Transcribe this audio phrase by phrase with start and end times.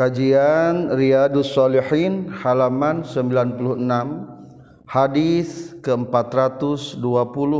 [0.00, 3.84] Kajian Riyadus Shalihin halaman 96
[4.88, 7.52] hadis ke-420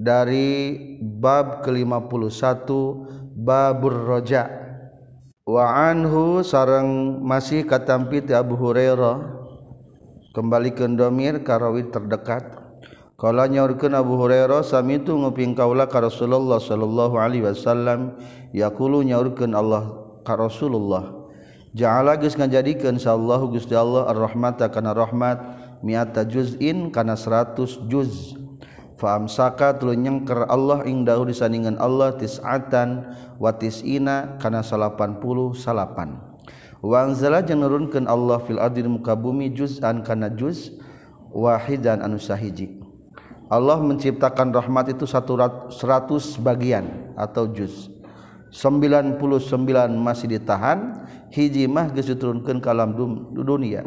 [0.00, 2.68] dari bab ke-51
[3.36, 4.48] babur roja.
[5.44, 9.20] Wa anhu sareng masih katampi ti Abu Hurairah.
[10.32, 12.48] Kembali ke domir karawi terdekat.
[13.20, 18.16] Kala nyaurkeun Abu Hurairah samitu nguping kaula ka Rasulullah sallallahu alaihi wasallam.
[18.56, 20.00] Yaqulu nyaurkeun Allah
[20.36, 21.19] Rasulullah
[21.70, 25.38] Ja'ala geus ngajadikeun sallallahu Gusti Allah ar-rahmata kana rahmat
[25.86, 28.34] miata juz'in kana 100 juz.
[28.98, 35.22] Fa amsaka tuluy nyengker Allah ing dahu disandingan Allah tis'atan wa tis'ina kana 80
[35.54, 36.18] salapan.
[36.82, 40.74] Wa anzala jeung nurunkeun Allah fil ardi muka bumi juz'an kana juz
[41.30, 42.82] wahidan anu sahiji.
[43.46, 45.70] Allah menciptakan rahmat itu 100
[46.42, 47.94] bagian atau juz.
[48.50, 49.22] 99
[49.94, 52.94] masih ditahan hiji mah geus diturunkeun ka alam
[53.32, 53.86] dunia.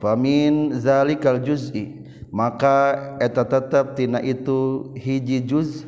[0.00, 5.86] Famin zalikal juz'i maka eta tetap tina itu hiji juz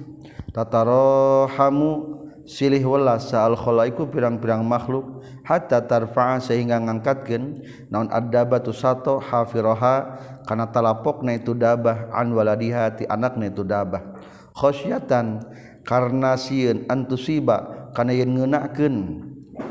[0.54, 2.16] tatarohamu
[2.46, 10.70] silih welas saal khalaiku pirang-pirang makhluk hatta tarfa'a sehingga ngangkatkeun naon ad-dabatu sato hafiraha kana
[10.70, 14.16] talapokna itu dabah an waladiha ti anakna itu dabah.
[14.56, 15.44] Khasyatan
[15.82, 18.96] karena sieun antusiba kana yen ngeunakeun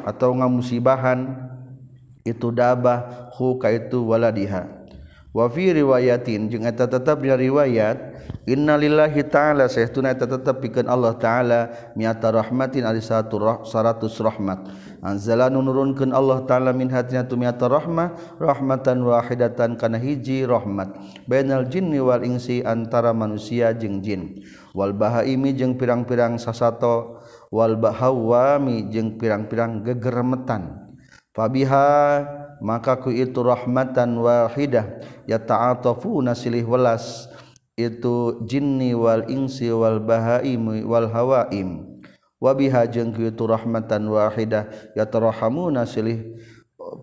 [0.05, 1.33] atau nga musibahan
[2.25, 4.86] itu dabah huka itu waladiha.
[5.36, 11.92] Wafi riwayatin jeung eta tetep dina riwayat innalillahi ta'ala sahtuna eta tetep pikeun Allah ta'ala
[12.00, 14.72] miata rahmatin ari satu rah, saratus rahmat.
[15.03, 20.95] Anzala nurunkeun Allah ta'ala min hatina tu miata rahmah rahmatan wahidatan kana hiji rahmat.
[21.27, 24.39] Bainal jinni wal insi antara manusia jeung jin.
[24.72, 27.14] Wal bahaimi jeung pirang-pirang sasato
[27.56, 30.92] Walbahawami jeung pirang-pirang gegermetan.
[31.32, 32.20] Fabiha
[32.60, 37.32] makaku itu rahmatan wahidah ya ta'atafu nasilih welas
[37.80, 41.95] itu jinni wal insi wal bahaim wal hawaim.
[42.44, 46.36] Wabiha jeung itu rahmatan wahidah ya tarahamu nasilih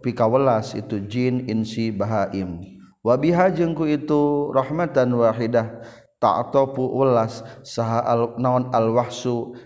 [0.05, 2.61] pikawelas itu jin insi bahaim.
[3.01, 5.81] Wabiha jeung ku itu rahmatan wahidah
[6.21, 9.57] ta'atafu welas saha al naon al wahsu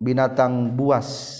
[0.00, 1.38] binatang buas.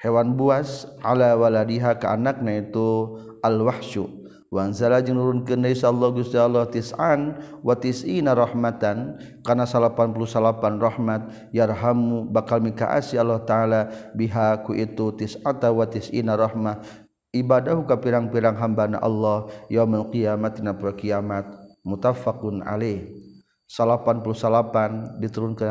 [0.00, 4.08] Hewan buas ala waladiha ke anakna itu al-wahsyu.
[4.50, 9.20] Wanzala jeung nurunkeun deui Allah Gusti Allah tis'an wa tis'ina rahmatan.
[9.46, 16.82] Kana 88 rahmat yarhamu bakal mikaasi Allah taala biha ku itu tis'ata wa tis'ina rahmah.
[17.30, 21.46] Ibadahu ka pirang-pirang hambana Allah yaumul qiyamah dina kiamat.
[21.86, 23.29] Muttafaqun alaih
[23.70, 25.62] salapan puluh salapan diturun ke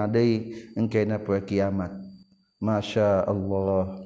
[1.20, 1.92] poe kiamat.
[2.64, 4.00] Masya Allah.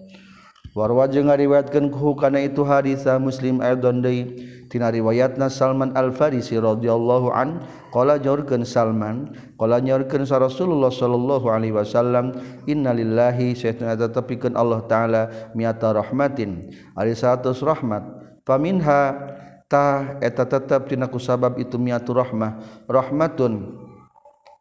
[0.73, 4.49] Warwa jeung ngariwayatkeun ku kana itu hadisah muslim aidon deui.
[4.73, 7.61] Tina riwayatna Salman Al Farisi radhiyallahu an
[7.93, 12.33] qala Jorgen Salman qala nyaurkeun sa Rasulullah sallallahu alaihi wasallam
[12.65, 15.21] innalillahi sayatuna tatapikeun Allah taala
[15.53, 18.01] miata rahmatin ari 100 rahmat.
[18.49, 19.29] Faminha
[19.69, 22.57] ta eta tetep tina kusabab itu miatu rahmah
[22.89, 23.82] rahmatun.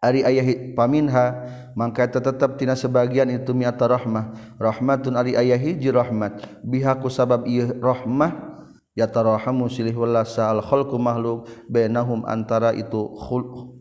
[0.02, 1.46] Ari ayah paminha
[1.78, 4.58] maka tetap tina sebagian itu miata rahmah.
[4.58, 6.42] Rahmatun ari ayah hiji rahmat.
[6.66, 8.50] Bihaku sabab iya rahmah
[8.98, 13.78] yatarahamu silih walasa al khalqu makhluk bainahum antara itu khul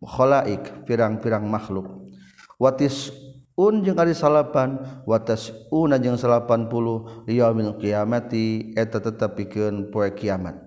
[0.00, 2.14] khalaik pirang-pirang makhluk.
[2.54, 3.10] Watis
[3.58, 10.08] un jeung ari salapan watas una jeung salapan puluh liyaumil qiyamati eta tetep pikeun poe
[10.14, 10.62] kiamat.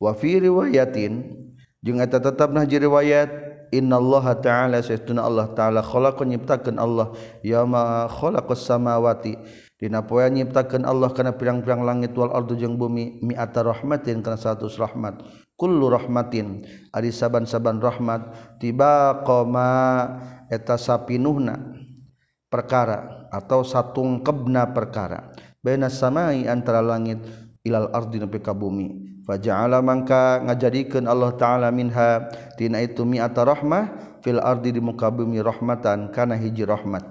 [0.00, 1.28] Wa fi riwayatin
[1.84, 7.14] jeung eta tetep nah riwayat Innallaha ta'ala sayyiduna Allah ta'ala khalaqa nyiptakeun Allah.
[7.46, 9.38] Yauma khalaqas samawati.
[9.78, 14.66] Dina poe nyiptakeun Allah kana pirang-pirang langit wal ardu jeung bumi mi'ata rahmatin kana 100
[14.74, 15.22] rahmat.
[15.54, 16.66] Kullu rahmatin.
[16.90, 18.58] Ari saban-saban rahmat.
[18.58, 19.70] Tiba qoma
[20.50, 21.56] eta sapinuhna
[22.50, 25.30] perkara atau satungkebna perkara.
[25.62, 27.22] Baina samai antara langit
[27.62, 32.26] ilal ardi nepi bumi Faja'ala mangka ngajadikeun Allah taala minha
[32.58, 37.06] tina itu mi'ata rahmah fil ardi di muka bumi rahmatan kana hiji rahmat.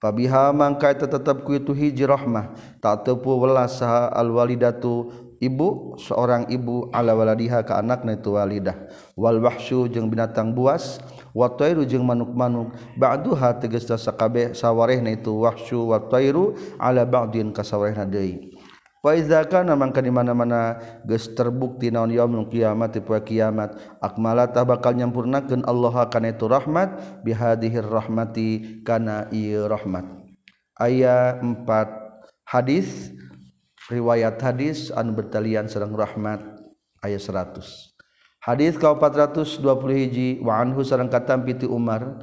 [0.00, 2.56] Fabiha mangka eta tetep ku itu hiji rahmah.
[2.80, 5.12] Tak tepu welas saha al walidatu
[5.44, 8.88] ibu seorang ibu ala waladiha ka anakna itu walidah.
[9.12, 11.04] Wal wahsyu jeung binatang buas
[11.36, 12.72] wa tairu jeung manuk-manuk.
[12.96, 18.56] Ba'duha tegasna sakabeh sawarehna itu wahsyu wa tairu ala ba'din ka sawarehna deui.
[19.02, 23.74] Faizakana mangka di mana-mana geus terbukti naon yaumul kiamat poe kiamat.
[23.98, 30.06] Akmala tah bakal nyampurnakeun Allah kana itu rahmat bihadhir rahmati kana ieu rahmat.
[30.78, 31.66] Aya 4
[32.46, 33.10] hadis
[33.90, 36.38] riwayat hadis anu bertalian sareng rahmat
[37.02, 37.58] aya 100
[38.44, 42.22] hadis ka 421 wa anhu sareng katam piti Umar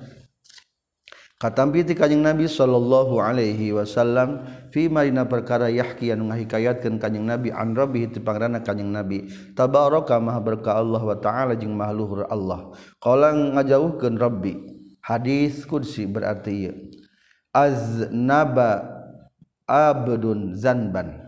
[1.40, 4.44] katampiti kanjing Nabi sallallahu alaihi wasallam
[4.76, 9.32] fi marina perkara yahki anu ngahikayatkeun kanjing Nabi an rabbih ti pangrana kanjing Nabi.
[9.56, 12.76] Tabaraka maha berkah Allah wa taala jeung maha luhur Allah.
[13.00, 14.54] Qala ngajauhkeun rabbi.
[15.00, 16.76] Hadis kursi berarti ieu.
[17.56, 19.00] Aznaba
[19.64, 21.24] abdun zanban.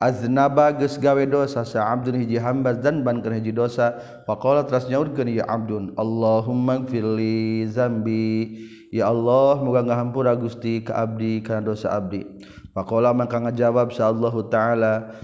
[0.00, 4.00] Aznaba geus gawe dosa sa abdun hiji hamba zanban kana hiji dosa.
[4.24, 8.72] Faqala teras nyaurkeun ya abdun Allahumma gfirli zambi.
[8.94, 12.22] Ya Allah muga ngahampura Gusti ka abdi kana dosa abdi.
[12.70, 15.18] Faqala maka ngajawab sallallahu taala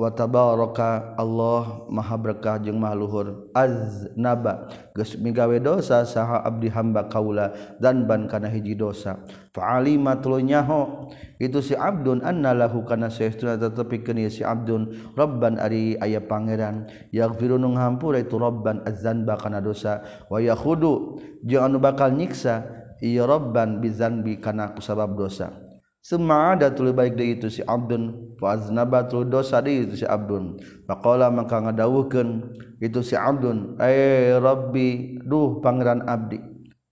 [0.00, 3.52] wa tabaraka Allah maha berkah jeung maha luhur.
[3.52, 7.52] Aznaba geus migawe dosa saha abdi hamba kaula
[7.84, 9.20] dan ban kana hiji dosa.
[9.52, 16.00] Fa alima nyaho itu si abdun anna lahu kana saestuna tetepikeun si abdun rabban ari
[16.00, 16.88] aya pangeran.
[17.12, 20.00] Yaghfiru nu hampura itu rabban azzanba kana dosa.
[20.32, 25.66] Wa yakhudu jeung anu bakal nyiksa ieu rabban bizanbi kana kusabab dosa.
[26.06, 30.54] Semua ada tulu baik dari itu si Abdun Faznaba tulu dosa di itu si Abdun.
[30.86, 36.38] Faqala maka ngadawuhkeun itu si Abdun Eh Rabbi duh pangeran abdi.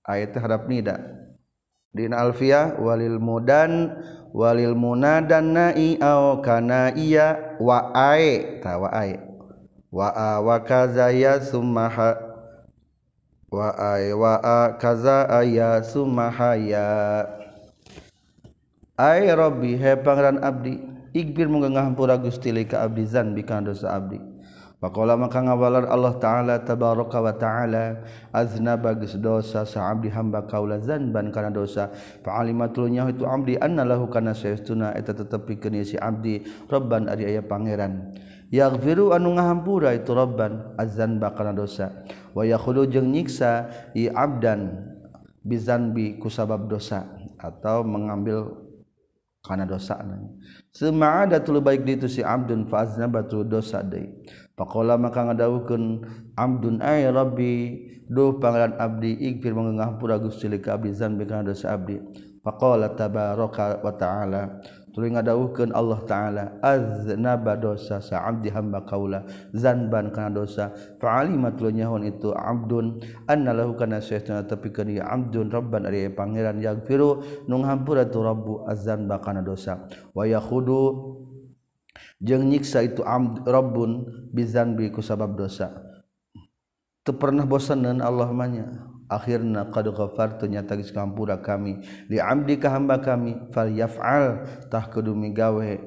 [0.02, 0.98] Ayat harap nida
[1.94, 3.94] Dina alfiyah walil mudan
[4.34, 8.58] walil munadan na'i au kana iya wa ai.
[8.58, 9.14] Ta wa ai.
[9.94, 12.18] Wa a wa kaza ya summaha
[13.54, 17.24] wa kaza aya sumahaya
[18.98, 20.78] ay rabbi he pangeran abdi
[21.14, 24.18] igbir mungga ngahampura Gusti li ka abdi zan bika dosa abdi.
[24.82, 28.04] Pakola maka ngawalar Allah Ta'ala tabaraka wa ta'ala
[28.36, 31.88] azna bagus dosa sa abdi hamba kaula zanban kana dosa.
[32.20, 37.32] Fa'alimatul nyahu itu abdi anna lahu kana sayastuna eta tetepi kini si abdi rabban ari
[37.32, 38.12] aya pangeran.
[38.52, 42.04] Yaghfiru anu ngahampura itu rabban azanba kana dosa.
[42.34, 44.90] wayakhulu jeung nyiksa i abdan
[45.40, 47.06] bizanbi ku sabab dosa
[47.38, 48.64] atau mengambil
[49.44, 50.32] karena dosa nanya.
[50.72, 54.08] Sema ada tulu baik di itu si abdun fazna batu dosa deh.
[54.56, 56.00] Pakola maka ngadawukan
[56.32, 57.52] abdun ay Rabbi
[58.08, 62.00] do pangeran abdi ikfir mengampura gusti lika abdi zan karena dosa abdi.
[62.40, 64.42] Pakola tabaraka wa taala
[64.94, 70.70] tuluy ngadawuhkeun Allah taala aznaba dosa sa abdi hamba kaula zanban kana dosa
[71.02, 77.22] fa nyahon itu abdun annalahu kana kana saytuna kan ya abdun rabban ari pangeran yagfiru
[77.46, 79.86] nung hampura tu rabbu azanba kana dosa.
[80.10, 81.14] Wa yakhudu
[82.18, 84.02] jeung nyiksa itu abd rabbun
[84.34, 85.70] bizanbi ku sabab dosa.
[87.04, 88.48] Teu pernah bosanan Allah mah
[89.08, 91.80] akhirnya qad ghafartu nyata geus ngampura kami.
[92.08, 95.80] Li amdi ka hamba kami fal yaf'al tah kudu migawe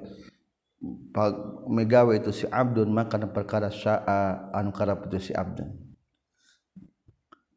[1.68, 2.14] megawe.
[2.18, 5.74] Itu si abdun maka perkara syaa anu karep itu si abdun.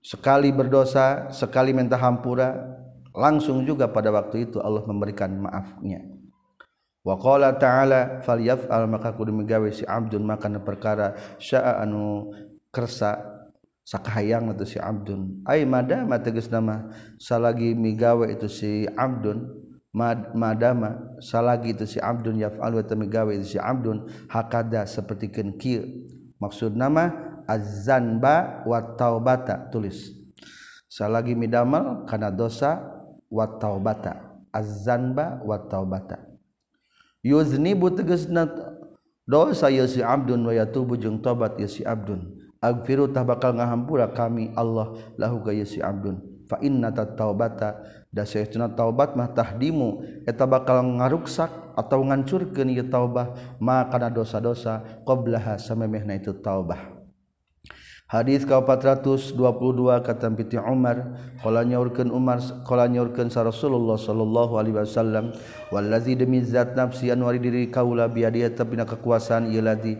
[0.01, 2.56] Sekali berdosa sekali minta hampura
[3.13, 6.01] langsung juga pada waktu itu Allah memberikan maafnya.
[7.01, 12.33] Wa qala ta'ala falyaf'al maka kudu migawe si abdun maka perkara syaa anu
[12.69, 13.40] kersa
[13.99, 16.87] hayang itu si Abdul madama teges nama.
[17.19, 19.51] Salagi migawa itu si Abdul
[20.31, 25.82] madama salagi itu si Abdul yaf'al wa migawa itu si Abdul hakada seperti kir
[26.39, 27.11] maksud nama
[27.51, 30.15] azanba wa taubata tulis.
[30.87, 32.79] Salagi midamal kana dosa
[33.27, 34.31] wa taubata.
[34.51, 36.19] Azanba wa taubata.
[37.23, 38.47] Yuznibu tegesna
[39.27, 44.52] dosa ya si Abdul wa yatubu jeung tobat ya si Abdul agfirutah bakal ngahampura kami
[44.55, 44.93] Allah.
[45.17, 46.20] Lahu gaya si abdun.
[46.46, 47.81] Fa inna taubata
[48.12, 50.05] da saytuna taubat mah tahdimu.
[50.29, 57.00] Eta bakal ngaruksak atau ngancurkeun ieu taubah ma kana dosa-dosa qablaha samemehna itu taubah.
[58.10, 59.38] Hadis ka 422
[60.02, 65.31] kata piti Umar qala nyaurkeun Umar qala nyaurkeun sa Rasulullah sallallahu alaihi wasallam
[65.70, 69.94] wallazi demi zat nafsi anwari diri kaula biadi tapi na kekuasaan ieu ladzi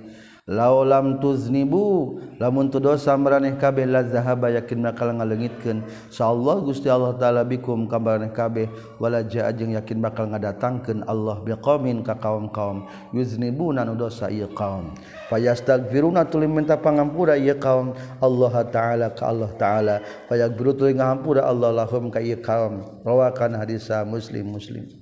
[0.49, 5.83] laulam tuznibu lamun tu dosa maraneh kabeh la zahaba yakin bakal ngalengitkeun.
[6.13, 8.69] Insyaallah Gusti Allah taala bikum ka maraneh kabeh
[9.01, 12.85] wala jaa jeung yakin bakal ngadatangkeun Allah biqaumin ka kaum-kaum.
[13.17, 14.93] Yuznibu nanu dosa ieu kaum.
[15.33, 17.97] Fayastaghfiruna tuluy minta pangampura ieu kaum.
[18.21, 19.97] Allah taala ka Allah taala.
[20.29, 22.85] Fayaghfiru tuluy ngahampura Allah lahum ka ieu kaum.
[23.01, 25.00] Rawakan hadis muslim muslim.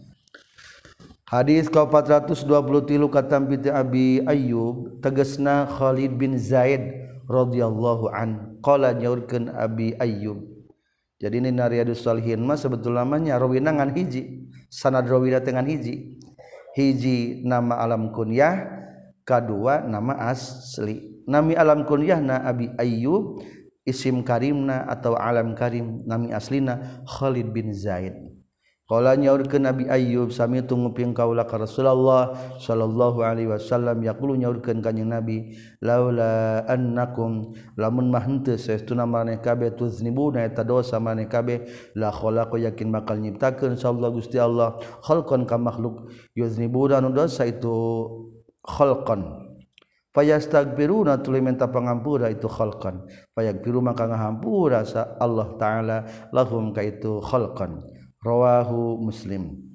[1.29, 6.81] Hadis ka 423 katam bi Abi Ayyub tegasna Khalid bin Zaid
[7.29, 10.41] radhiyallahu an qala nyaurkeun Abi Ayyub.
[11.21, 16.17] Jadi ini Nariadus Salihin mah sebetulnya nya rawinangan hiji, sanad rawina dengan hiji.
[16.73, 18.65] Hiji nama alam kunyah,
[19.29, 21.29] kadua nama asli.
[21.29, 23.45] Nami alam kunyah na Abi Ayyub,
[23.85, 28.28] isim karimna atau alam karim nami aslina Khalid bin Zaid.
[28.89, 34.01] Qala nyaurkeun Nabi Ayyub sami tunguping kaula ka Rasulullah sallallahu alaihi wasallam.
[34.01, 35.53] Yaqulu nyaurkeun kanjing Nabi
[35.85, 41.69] laula annakum lamun mah henteu saestuna maneh kabeh tuznibuna eta dosa maneh kabeh
[42.01, 44.81] la khalaqa yakin bakal nyiptakeun sallallahu Gusti Allah.
[45.05, 48.09] Khalqan ka makhluk yuznibuna nu dosa itu
[48.65, 49.53] khalqan.
[50.17, 53.05] Fayastagfiruna tuluy minta pangampura itu khalqan.
[53.37, 57.98] Fayagfiru maka ngahampura sa Allah taala lahum ka itu khalqan.
[58.25, 59.69] rawahu muslim.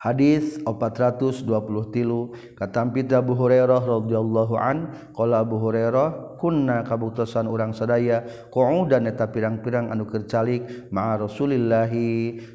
[0.00, 1.44] Hadis 420
[1.92, 5.44] tilu katampita Abu Hurairah radhiyallahu an qala
[6.40, 11.92] kunna kabutusan urang sadaya qu'udan eta pirang-pirang anu kercalik ma'a Rasulillah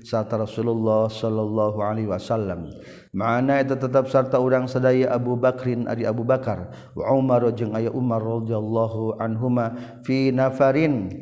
[0.01, 2.73] sarta Rasulullah sallallahu alaihi wasallam.
[3.13, 7.93] Mana eta tetap sarta urang sadaya Abu Bakrin Adi Abu Bakar wa Umar jeung aya
[7.93, 11.13] Umar radhiyallahu anhuma fi nafarin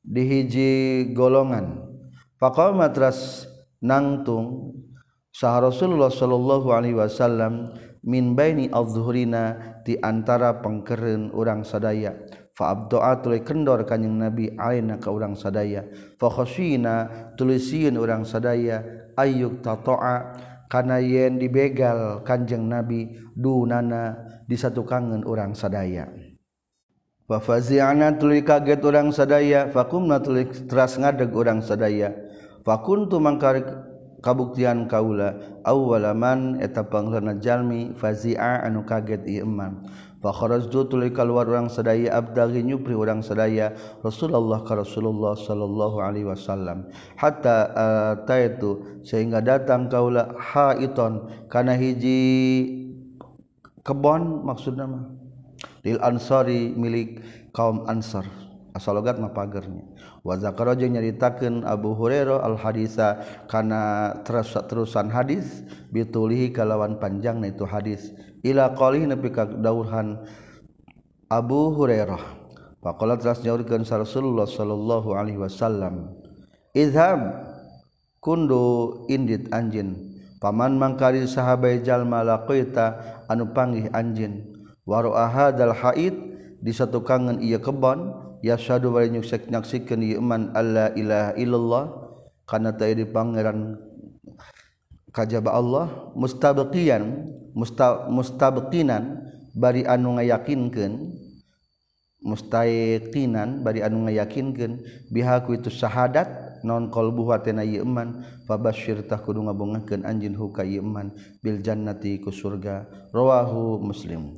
[0.00, 1.85] di hiji golongan.
[2.36, 3.48] Faqal matras
[3.80, 4.76] nangtung
[5.32, 7.72] sah Rasulullah Shallallahu Alaihi Wasallam
[8.04, 12.12] min baini al-zuhrina di antara pengkeren orang sadaya.
[12.56, 15.84] Fa abdoa tuluy kendor kanjing Nabi alaina ka urang sadaya.
[16.16, 17.08] Fa khashina
[17.40, 18.84] tuluy sieun urang sadaya
[19.16, 20.36] ayyuk tatoa
[20.68, 26.08] kana yen dibegal kanjeng Nabi dunana di satu kangen orang sadaya.
[27.26, 32.25] Fa fazi'ana tuluy kaget orang sadaya, fakumna tuluy teras ngadeg orang sadaya.
[32.66, 33.62] fakuntu mangkar
[34.18, 39.86] kabuktian kaula awwalaman eta panglana jalmi fazi'a anu kaget ieu iman
[40.18, 43.70] fa kharajtu tuluy kaluar urang sadaya abdagi nyupri urang sadaya
[44.02, 46.90] Rasulullah ka Rasulullah sallallahu alaihi wasallam.
[47.14, 47.70] Hatta
[48.18, 52.18] ataitu sehingga datang kaula haiton kana hiji
[53.86, 55.04] kebon maksudna mah?
[55.86, 57.22] Lil ansari milik
[57.54, 58.26] kaum ansar.
[58.74, 59.86] Asalogat mah pagernya.
[60.26, 65.62] wazakaro jeung nyaritakeun Abu Hurairah al hadisa kana terus terusan hadis
[65.94, 68.10] bitulihi kalawan panjang itu hadis.
[68.42, 70.26] Ila qalih nepi ka dauhan
[71.30, 72.42] Abu Hurairah.
[72.82, 76.10] Faqala teras nyaurkeun Rasulullah sallallahu alaihi wasallam
[76.74, 77.34] izham
[78.18, 80.18] kundu indit anjin.
[80.42, 84.54] Paman mangkari sahabai jalma laqaita anu panggih anjin.
[84.86, 86.14] Waru ahadal haid
[86.62, 91.84] di satu kangen ia kebon yashadu bari nyuksek nyaksikeun ieu man alla ilaha illallah
[92.46, 93.74] kana teu di pangeran
[95.10, 95.86] kajaba Allah.
[96.14, 97.26] Mustabiqian
[97.56, 99.26] musta, mustabiqinan
[99.56, 101.24] bari anu ngayakinkeun
[102.26, 104.82] mustaiqinan bari anu ngayakinkeun
[105.14, 106.26] biha ku itu syahadat
[106.66, 110.50] non qalbu wa tena ieu iman fabasyir tah kudu ngabongakeun anjin hu
[111.42, 112.86] bil jannati ku surga.
[113.14, 114.34] Rawahu muslim.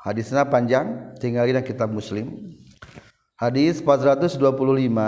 [0.00, 2.56] Hadisna panjang tinggalina kitab muslim.
[3.40, 4.36] Hadis 425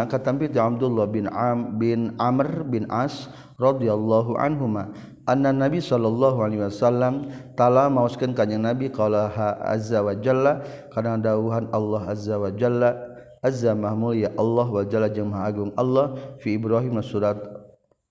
[0.09, 3.29] katampi Abdullah bin Am bin Amr bin As
[3.61, 4.89] radhiyallahu anhuma
[5.29, 7.29] anna Nabi sallallahu alaihi wasallam
[7.61, 10.65] tala mauskeun ka Nabi qalaha azza wa jalla
[10.97, 12.97] kana dawuhan Allah azza wa jalla
[13.45, 17.37] azza mahmul ya Allah wa jalla jeung maha agung Allah fi Ibrahim surat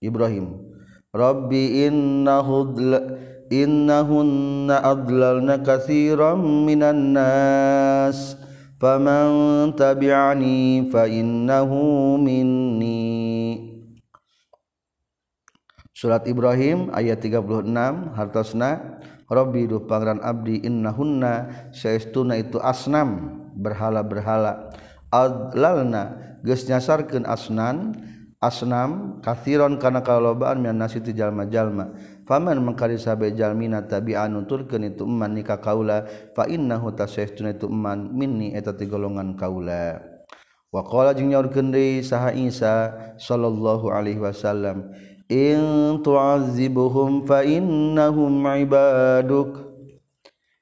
[0.06, 0.54] Ibrahim.
[1.18, 2.78] Rabbi innahu
[3.50, 8.38] innahunna adlalna katsiran minan nas.
[8.82, 13.70] faman tabi'ani fa innahu minni
[15.94, 17.62] Surat Ibrahim ayat 36
[18.18, 18.98] hartosna
[19.30, 24.76] Rabbi duh pangeran abdi innahunna saestuna itu asnam berhala-berhala.
[25.08, 27.96] Adlalna geus nyasarkeun asnan
[28.44, 31.96] asnam kathiron kana kalobaan mian nasi ti jalma-jalma.
[32.32, 38.08] faman mengkali sabe jalmina tabi'an nuturkeun itu man nikah kaula fa innahu tasaytun itu man
[38.16, 40.00] minni eta ti golongan kaula.
[40.72, 44.96] Wa qala jeung nyaurkeun deui saha Isa sallallahu alaihi wasallam
[45.28, 49.71] in tu'azzibuhum fa innahum ibaduk.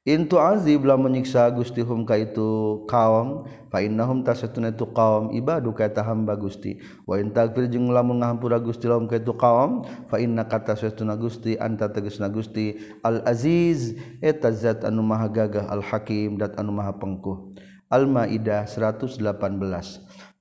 [0.10, 2.82] Intu azib la menyiksa gustihum ka itu.
[2.90, 5.30] Kaum fa innahum tasatuna itu kaum.
[5.30, 6.82] Ibadu ka hamba gusti.
[7.06, 11.14] Wa in tagfir jeung lamun ngahampura gusti lahum ka itu kaum fa inna kata satuna
[11.14, 12.82] gusti anta tegasna gusti.
[13.06, 15.70] Al aziz eta zat anu maha gagah.
[15.70, 17.54] Al hakim dat anu maha pengkuh.
[17.94, 19.22] Al maidah 118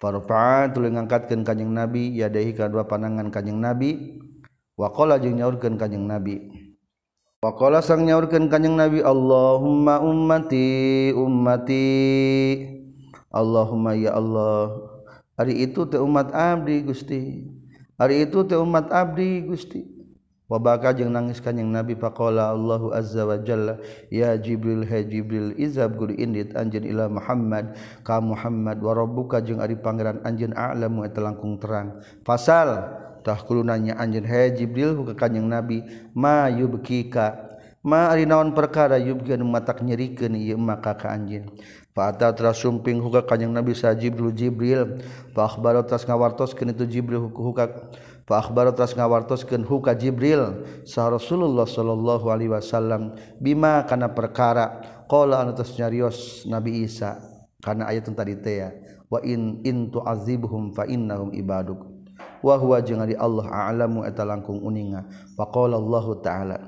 [0.00, 2.16] farfa'a tuluy ngangkatkeun kanjing nabi.
[2.16, 4.16] Yadahi kadua panangan kanjing nabi.
[4.80, 6.67] Wa qala jeung nyaurkeun kanjing nabi.
[7.38, 11.86] Pakola sang nyaurkan kanyang Nabi Allahumma ummati ummati.
[13.30, 14.74] Allahumma ya Allah
[15.38, 17.46] hari itu te umat abdi Gusti.
[17.94, 19.86] Hari itu te umat abdi Gusti.
[20.50, 23.78] Wabaka jeung nangis kanyang Nabi pakola Allahu azza wa jalla
[24.10, 29.62] ya Jibril hai Jibril izab guru indit anjeun ila Muhammad ka Muhammad wa rabbuka jeung
[29.62, 32.02] ari pangeran anjeun a'lamu eta langkung terang.
[32.26, 32.98] Pasal
[33.28, 35.84] tah kudu nanya anjeun hai jibril ka kanjing nabi
[36.16, 37.44] ma yubkika?
[37.84, 41.52] Ma naon perkara yubki anu matak nyerikeun ieu maka ka anjeun?
[41.92, 45.04] Fa ata trasumping huka kanjing nabi sa jibril jibril.
[45.36, 47.92] Fa akhbaro tas ngawartoskeun itu jibril huka
[48.28, 54.84] akhbar atas ngawartoskeun huka Jibril sah Rasulullah sallallahu alaihi wasallam bima kana perkara?
[55.08, 57.16] Qala anu tos nyarios Nabi Isa.
[57.64, 58.70] Kana ayat tadi teh ya
[59.08, 61.97] wa in in tu'azibhum fa innahum ibaduk
[62.44, 65.06] wahwa jeung ari Allah a'lamu eta langkung uninga.
[65.34, 66.58] Faqala Allah taala.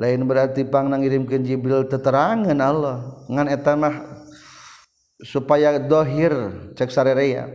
[0.00, 3.24] Lain berarti pang nangirimkeun Jibril teterangan Allah.
[3.28, 3.96] Ngan eta mah
[5.22, 6.32] supaya dohir
[6.74, 7.48] cek sarerea.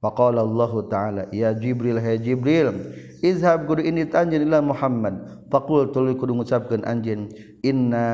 [0.00, 2.92] Faqala Allah taala ya Jibril hai Jibril
[3.24, 5.44] izhab kudu ini anjeun ila Muhammad.
[5.54, 7.30] Faqul tuluy kudu ngucapkeun anjeun
[7.62, 8.08] inna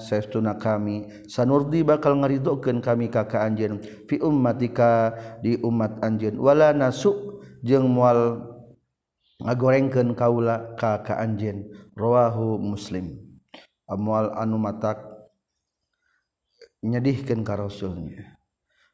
[0.00, 5.12] saestuna kami sanurdi bakal ngaridokeun kami ka ka anjeun fi ummatika
[5.44, 8.42] di umat anjeun wala nasu jeung mual
[9.40, 11.68] ngagorengkeun kaula ka ka anjeun.
[11.96, 13.26] Rawahu muslim.
[13.86, 14.98] Amwal anu matak
[16.82, 18.36] nyedihkeun ka rasulnya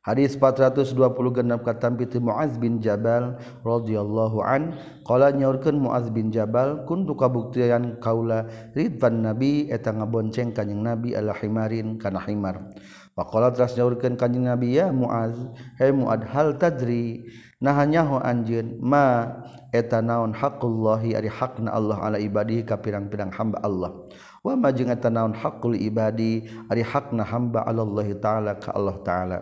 [0.03, 4.75] Hadis 426 katampi piti Muaz bin Jabal radhiyallahu an
[5.07, 11.31] qala nyaurkeun Muaz bin Jabal kuntu kabuktian kaula ridwan nabi eta ngabonceng kanjing nabi ala
[11.39, 12.75] himarin kana himar
[13.15, 15.39] faqala teras nyaurkeun kanjing nabi ya Muaz
[15.79, 17.23] hey Muad hal tadri
[17.63, 19.31] nahanyahu anjin ma
[19.71, 23.95] eta naon haqullahi ari hakna Allah ala ibadi ka pirang-pirang hamba Allah?
[24.43, 27.87] Wa ma jeung eta naon hakul ibadi ari hakna hamba Allah
[28.19, 29.39] taala ka Allah taala?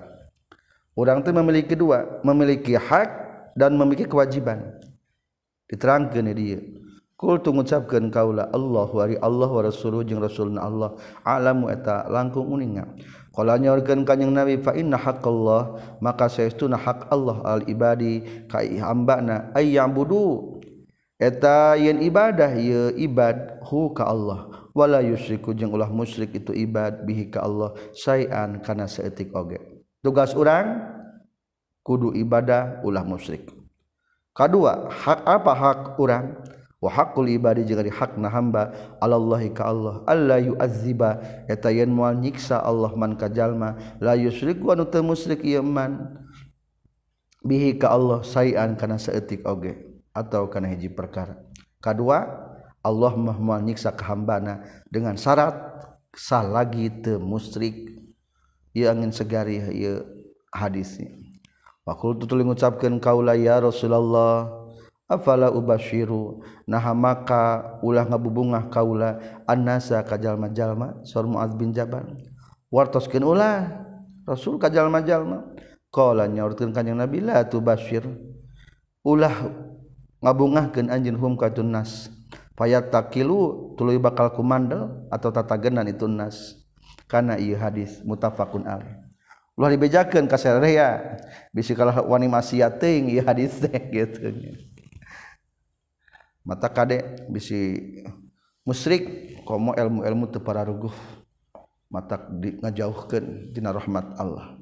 [0.92, 3.08] Urang teh memiliki dua memiliki hak
[3.56, 4.76] dan memiliki kewajiban.
[5.72, 6.60] Diterangkeun di dieu.
[7.16, 10.96] Kul tu ngucapkeun kaula Allah wa Allah wa rasuluh jeung rasulna Allah.
[11.24, 12.84] Alamu eta langkung uninga.
[13.30, 19.54] Kalau nyorkan kanyang Nabi fa inna haqqallah maka saestuna hak Allah al ibadi ka hambana
[19.54, 20.58] ay ya'budu
[21.14, 24.50] eta yen ibadah ye ibad hu ka Allah.
[24.74, 29.58] Wala yusyriku jeung ulah musyrik itu ibad bihi ka Allah sayan kana saeutik oge.
[30.02, 30.82] Tugas urang
[31.86, 33.46] kudu ibadah ulah musyrik.
[34.34, 36.38] Kadua hak apa hak urang?
[36.88, 38.72] hakul ibadi jeung hakna hamba
[39.04, 44.72] Allahi ka Allah Allah yuziba eta yen mual nyiksa Allah man kajallma la yusrik wa
[44.88, 46.16] teu musyrik ieu man.
[47.44, 49.76] Bihi ka Allah sayan kana saeutik oge
[50.16, 51.36] atau kana hiji perkara.
[51.80, 52.24] Kadua
[52.80, 55.56] Allah mah mual nyiksa ka hambana dengan syarat
[56.16, 57.92] sah lagi teu musyrik.
[58.70, 60.06] Ieu angin segari ieu
[60.54, 61.10] hadisnya
[61.86, 64.59] wa qultu tuluy ngucapkeun kaula ya Rasulullah
[65.10, 66.38] afala ubasyiru
[66.70, 72.14] nah maka ulah ngabubungah kaula annasa ka jalma-jalma muaz bin Jabal.
[72.70, 73.82] Wartoskeun ulah
[74.22, 75.50] Rasul ka jalma-jalma
[75.90, 78.06] qala nyaurkeun kanjing Nabi la tu basyir
[79.02, 79.34] ulah
[80.22, 82.14] ngabungahkeun anjeun hum ka tunnas
[82.54, 86.60] fayattaqilu tuluy bakal kumandel atau tatagenan itu nas.
[87.10, 88.94] Kana ieu hadis mutafaqun alaih.
[89.58, 91.18] Ulah dibejakeun ka sarerea
[91.50, 94.30] bisi kalah wani maksiat teuing ieu hadis teh gitu.
[96.44, 97.92] mata kadek bisi
[98.64, 99.28] musyrik.
[99.44, 100.94] Komo ilmu-ilmu teu pararuguh.
[101.90, 104.60] Mata di ngajauhkeun dina rahmat Allah.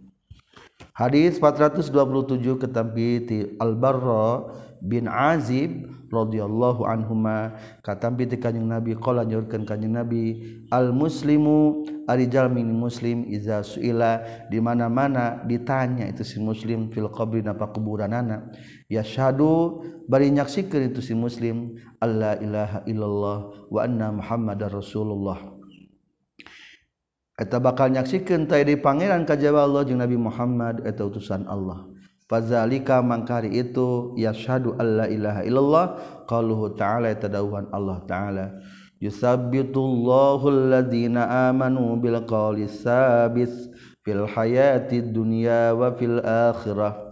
[0.96, 4.48] Hadis 427 ketampi ti Al-Barra
[4.80, 7.54] bin Azib radhiyallahu anhuma.
[7.84, 14.24] Katampi ti kanjing Nabi qala nyorkeun kanjing Nabi al-muslimu arijal min muslim iza suila.
[14.48, 18.48] Di mana-mana ditanya itu si muslim fil qabri napa kuburanana?
[18.88, 25.38] yashadu bari nyaksikeun itu si muslim alla ilaha illallah wa anna muhammadar rasulullah.
[27.38, 31.86] Eta bakal nyaksikeun tadi di pangeran kajaba Allah jeung Nabi Muhammad eta utusan Allah.
[32.28, 35.86] Fazalika mangkari itu yashadu alla ilaha illallah
[36.26, 38.46] qaluhu ta'ala tadawuhan Allah ta'ala.
[38.98, 43.70] Yusabbitullahu alladhina amanu bil qawli sabis
[44.02, 47.07] fil hayati dunya wa fil akhirah.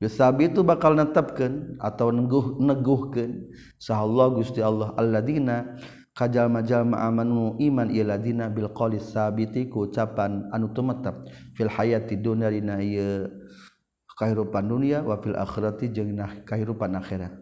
[0.00, 5.76] Gesabi itu bakal netapkan atau neguh neguhkan Sahallah Gusti Allah alladina
[6.16, 12.80] kajal-jalma amanu iman iladina bil qawli sabiti ku ucapan anu tumetap fil hayati dunya dina
[12.80, 13.28] ieu
[14.16, 16.16] kahirupan dunia wa fil akhirati jeung
[16.48, 17.36] kahirupan akhirat.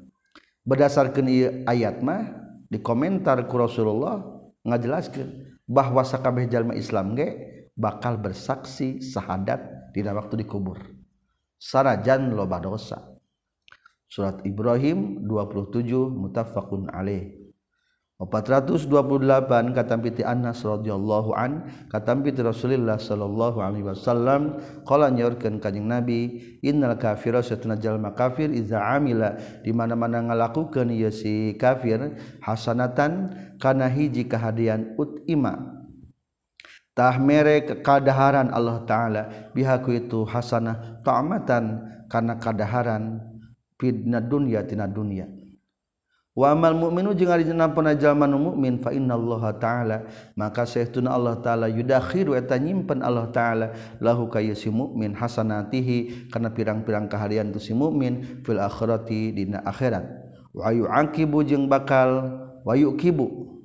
[0.67, 2.27] Berdasarkan ieu ayat mah
[2.67, 4.19] di komentar ku Rasulullah
[4.67, 7.39] ngajelaskeun bahwa sakabeh jalma Islam ge
[7.79, 10.98] bakal bersaksi syahadat dina waktu dikubur.
[11.59, 13.19] sanajan loba dosa
[14.09, 15.85] surat Ibrahim 27
[16.17, 17.37] muttafaqun alaih.
[18.19, 26.99] 428 katampiti Anas radhiyallahu an katampiti Rasulullah sallallahu alaihi wasallam qala nyorkeun kanjing Nabi innal
[26.99, 29.39] kafira satuna jalma kafir iza amila.
[29.63, 35.78] Di mana-mana ngalakukeun ieu si kafir hasanatan kana hiji kahadian utima.
[37.23, 39.23] Mere kekadaharan Allah taala.
[39.55, 43.23] Bihaku itu hasanah ta'matan kana kadaharan
[43.79, 45.31] fidna dunya tina dunya
[46.47, 47.19] amal mukminu
[47.75, 50.07] penajal mukmin fallah ta'ala.
[50.39, 53.67] Maka saytuna Allah ta'ala yudahhirta nyimpen Allah ta'ala.
[53.99, 60.07] Lahu kay si mukmin Hasanatihi karena pirang-pirang keharian tu si mukmin fil akhiroti dina akhirat.
[60.55, 63.59] Wayu angkibu jeung bakal wayu kibu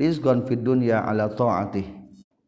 [0.00, 2.03] rizgon fid dunya ala taati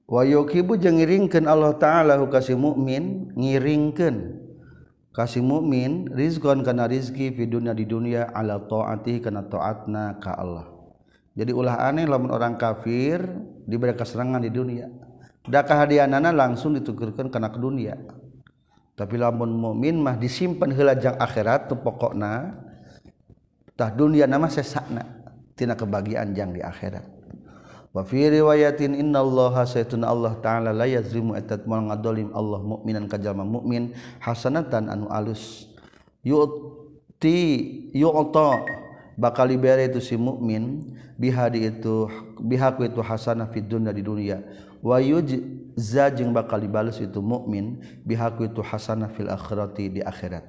[0.06, 4.46] wayu kibu jeung ngiringkeun Allah ta'ala kasih mukmin ngiringkeun.
[5.10, 10.68] Kasih mukmin rizqan kana rizki fi dunia di dunia ala taati kana taatna ka Allah.
[11.36, 13.24] Jadi ulah aneh lamun orang kafir
[13.64, 14.88] diberi keserangan di dunia.
[15.46, 17.96] Da kahadianana langsung ditukurkan kana ke dunia.
[18.96, 22.56] Tapi lamun mukmin mah disimpan heula akhirat tu pokokna
[23.76, 25.04] tah dunia nama sesakna
[25.52, 27.15] tina kebahagiaan jang di akhirat
[27.96, 33.96] wafi riwayatin innallaha saytun Allah ta'ala la yazlimu etat mal ngadolim Allah mukminan kajalma mukmin
[34.20, 35.72] hasanatan anu alus.
[36.20, 37.40] Yu'ti
[37.96, 38.84] yu'ta.
[39.16, 42.04] Bakal diberi itu si mukmin bihadi itu
[42.36, 44.44] bihaku itu hasanah fid dunya di dunia.
[44.84, 50.44] Wa yujza jeung bakal dibales itu mukmin bihaku itu hasanah fil akhirati di akhirat.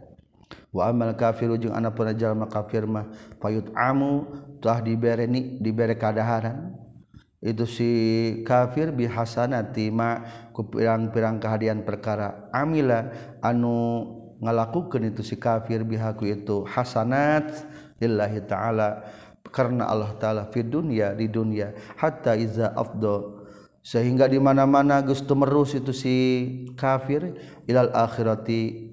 [0.75, 3.07] Wa amal kafiru jeung ana pun jalma kafir mah
[3.39, 4.27] payut amu
[4.59, 6.75] tah diberi ni diberi kadaharan
[7.37, 7.89] itu si
[8.41, 12.49] kafir bihasantima ku pirang-pirang kehadian perkara.
[12.49, 13.13] Amila
[13.45, 14.05] anu
[14.41, 17.65] ngalakukan itu si kafir bihaku itu hasanat
[18.01, 19.05] lillahi ta'ala
[19.53, 21.77] karena Allah ta'ala fi dunia di dunia.
[21.97, 23.45] Hatta iza afdo
[23.87, 26.15] sehingga di mana-mana geus merus itu si
[26.75, 27.37] kafir
[27.69, 28.86] ilal akhirati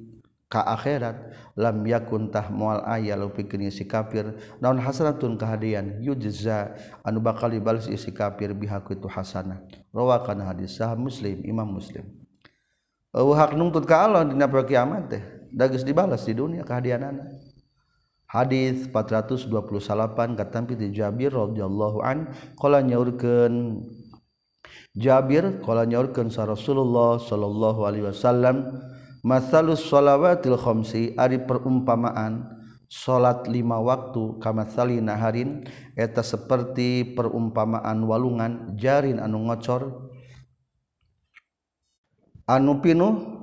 [0.54, 1.18] ka akhirat
[1.58, 4.38] lam yakuntah mual aya lu pikirnya si kafir.
[4.62, 9.58] Naon hasratun kehadian yujza anu bakal dibalas isi kafir bihaku itu hasanah.
[9.90, 12.06] Rawakan hadis sah muslim imam muslim.
[13.10, 17.34] Uh, hak nuntut ka Allah dina poe kiamat teh da geus dibalas di dunia kehadianana.
[18.30, 19.50] Hadis 428
[20.38, 23.78] katampi di Jabir radhiyallahu an qala nyaurkeun
[24.98, 28.74] Jabir qala nyaurkeun sa Rasulullah sallallahu alaihi wasallam
[29.24, 32.44] masalus sholawatil khomsi ari perumpamaan
[32.86, 35.64] salat lima waktu kamatsali naharin
[35.96, 40.12] eta seperti perumpamaan walungan jarin anu ngocor
[42.44, 43.34] anu pinuh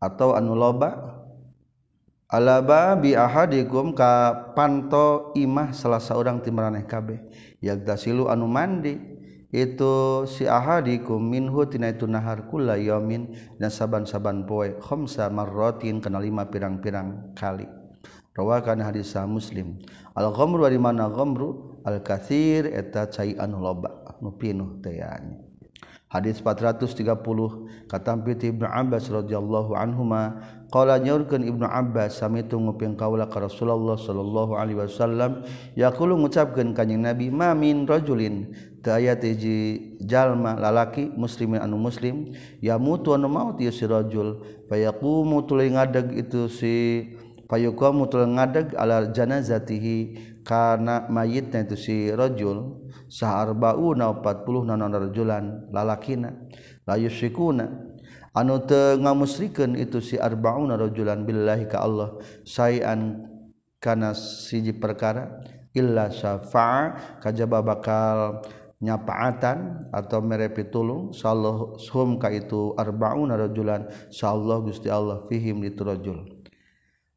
[0.00, 1.14] atau anu loba
[2.34, 7.22] alaba bi ahadikum ka panto imah salah seorang timaraneh kabeh.
[7.62, 9.13] Yagdasilu anu mandi.
[9.54, 13.30] itu si ahadikum minhu tina itu nahar kula yamin
[13.62, 17.70] dan saban-saban poe khamsa marratin kana lima pirang-pirang kali.
[18.34, 19.78] Rawakan hadis muslim.
[20.18, 21.78] Al ghamru di mana ghamru?
[21.86, 24.98] Al kathir eta cai anu loba nu pinuh teh
[26.14, 30.38] hadis 430 katampi ti Ibnu Abbas radhiyallahu anhuma
[30.70, 35.42] qala nyaurkeun Ibnu Abbas sami samitu nguping kaula ka Rasulullah sallallahu alaihi wasallam
[35.74, 43.16] yaqulu ngucapkeun kanjing Nabi ma min rajulin tiji jalma lalaki muslimin anu muslim ya mutu
[43.16, 46.74] anu maut ya si rajul fayaqumu tuluy ngadeg itu si
[47.48, 49.96] fayuqamu tuluy ngadeg ala janazatihi
[50.44, 56.36] kana mayitna itu si rajul saharbauna 40 nanon rajulan lalakina
[56.84, 57.94] la yusyrikuna
[58.36, 63.24] anu teu ngamusrikeun itu si arbauna rajulan billahi ka Allah sayan
[63.80, 65.40] kana siji perkara
[65.74, 68.42] illa syafa'a kajaba bakal
[68.84, 75.80] nyapaatan atau merepi tulung sallallahu hum ka itu arbauna rajulan sallallahu Gusti Allah fihim itu
[75.80, 76.44] rajul.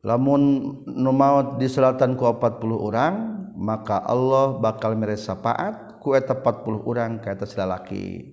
[0.07, 0.41] Lamun
[0.87, 3.13] nu maot diselatan ku 40 orang
[3.59, 8.31] maka Allah bakal mere syafaat ku eta 40 orang ka eta lalaki.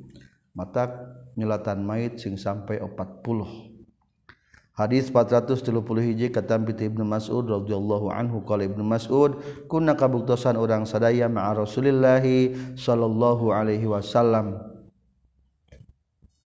[0.55, 0.87] Mata
[1.35, 3.74] nyelatan mayit sing sampai 40
[4.75, 5.71] Hadis 430
[6.03, 9.39] hiji kata Ibnu Mas'ud radhiyallahu anhu qala Ibnu Mas'ud
[9.71, 12.19] kunna kabuktosan orang sadaya ma'a Rasulillah
[12.75, 14.59] sallallahu alaihi wasallam.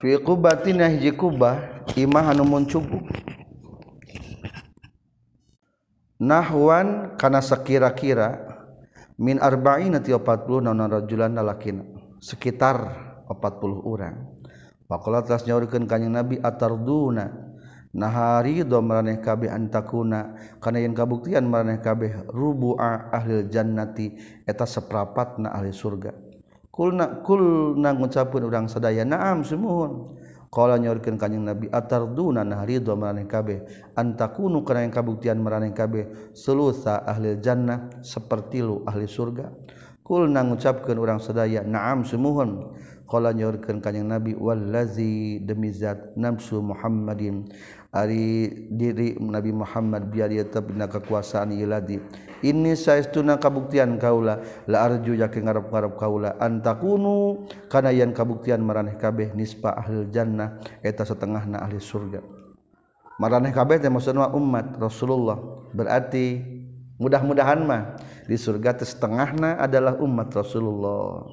[0.02, 2.98] Fi qubatina hiji kubah imah anu mun cubu
[6.18, 8.42] nahwan kana sakira-kira
[9.22, 11.86] min arba'ina ti 40 naon rajulan lalakina
[12.18, 12.90] sekitar
[13.30, 14.34] 40 orang.
[14.90, 17.54] Faqala tas nyaurkeun kanjing Nabi atarduna
[17.96, 25.56] nahari do maraneh kabeh antakuna kana yen kabuktian maraneh kabeh rubu'a ahlil jannati eta seprapatna
[25.56, 26.12] ahli surga.
[26.76, 30.20] Kulna kulna ngucapkeun urang sadaya naam sumuhun.
[30.52, 33.64] Qala nyorkeun kanjing nabi atarduna nahari do maraneh kabeh?
[33.96, 36.36] Antakunu kana yen kabuktian maraneh kabeh?
[36.36, 39.52] Sulusa ahlil jannah seperti lu ahli surga.
[40.04, 42.76] Kulna ngucapkeun urang sadaya naam sumuhun.
[43.06, 47.48] Qala nyorkeun kanjing nabi wallazi demi zat nafsu muhammadin.
[47.96, 52.04] Ari diri Nabi Muhammad biar dia tetap dina kekuasaan iladi.
[52.44, 59.32] Ini saestuna kabuktian kaula la arju yakin ngarep-ngarep kaula antakunu kana yan kabuktian maraneh kabeh
[59.32, 62.20] nispa ahli jannah eta setengahna ahli surga.
[63.16, 65.40] Maraneh kabeh teh maksudna umat Rasulullah
[65.72, 66.44] berarti
[67.00, 67.96] mudah-mudahan mah
[68.28, 71.32] di surga teh setengahna adalah umat Rasulullah.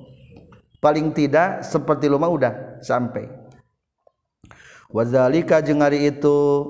[0.79, 3.41] Paling tidak seperti luma udah sampai.
[4.92, 6.68] wazalika jeung ari itu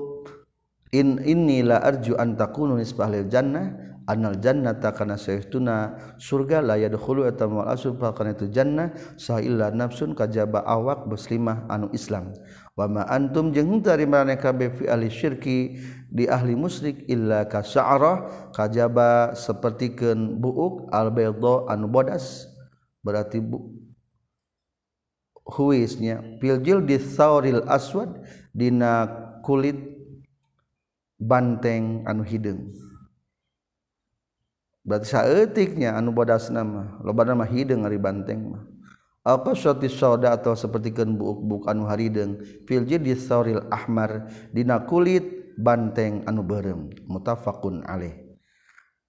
[0.95, 7.23] in innila arju an takunu nisbah lil jannah anal jannata kana saytuna surga la yadkhulu
[7.23, 12.35] eta mal asub fa kana itu jannah sa illa nafsun kajaba awak muslimah anu islam.
[12.73, 15.79] Wa ma antum jeung henteu ari kabeh fi ahli syirki
[16.11, 22.49] di ahli musyrik illa ka sa'rah kajaba sapertikeun buuk al bayda anu bodas.
[23.03, 23.82] Berarti bu
[25.47, 26.39] huisnya.
[26.39, 28.23] Filjil di sauril aswad
[28.55, 29.07] dina
[29.43, 29.79] kulit
[31.19, 32.73] banteng anu hidung
[34.83, 38.63] berarti saeutiknya anu bodas nama loba mah hidung ari banteng mah.
[39.23, 46.27] Apa suatu soda atau seperti buuk-buuk anu harideng filjil di sauril ahmar dina kulit banteng
[46.27, 46.91] anu berem.
[47.07, 48.19] Mutafakun alaih.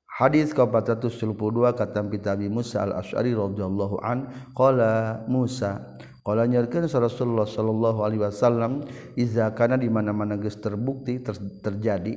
[0.06, 1.34] Hadis ke 472
[1.74, 5.82] kata Nabi Musa Al-Asy'ari radhiyallahu an qala Musa
[6.24, 12.16] Kalau nyarkan Rasulullah Shallallahu Alaihi Wasallam iza karena di mana mana gus terbukti ter, terjadi.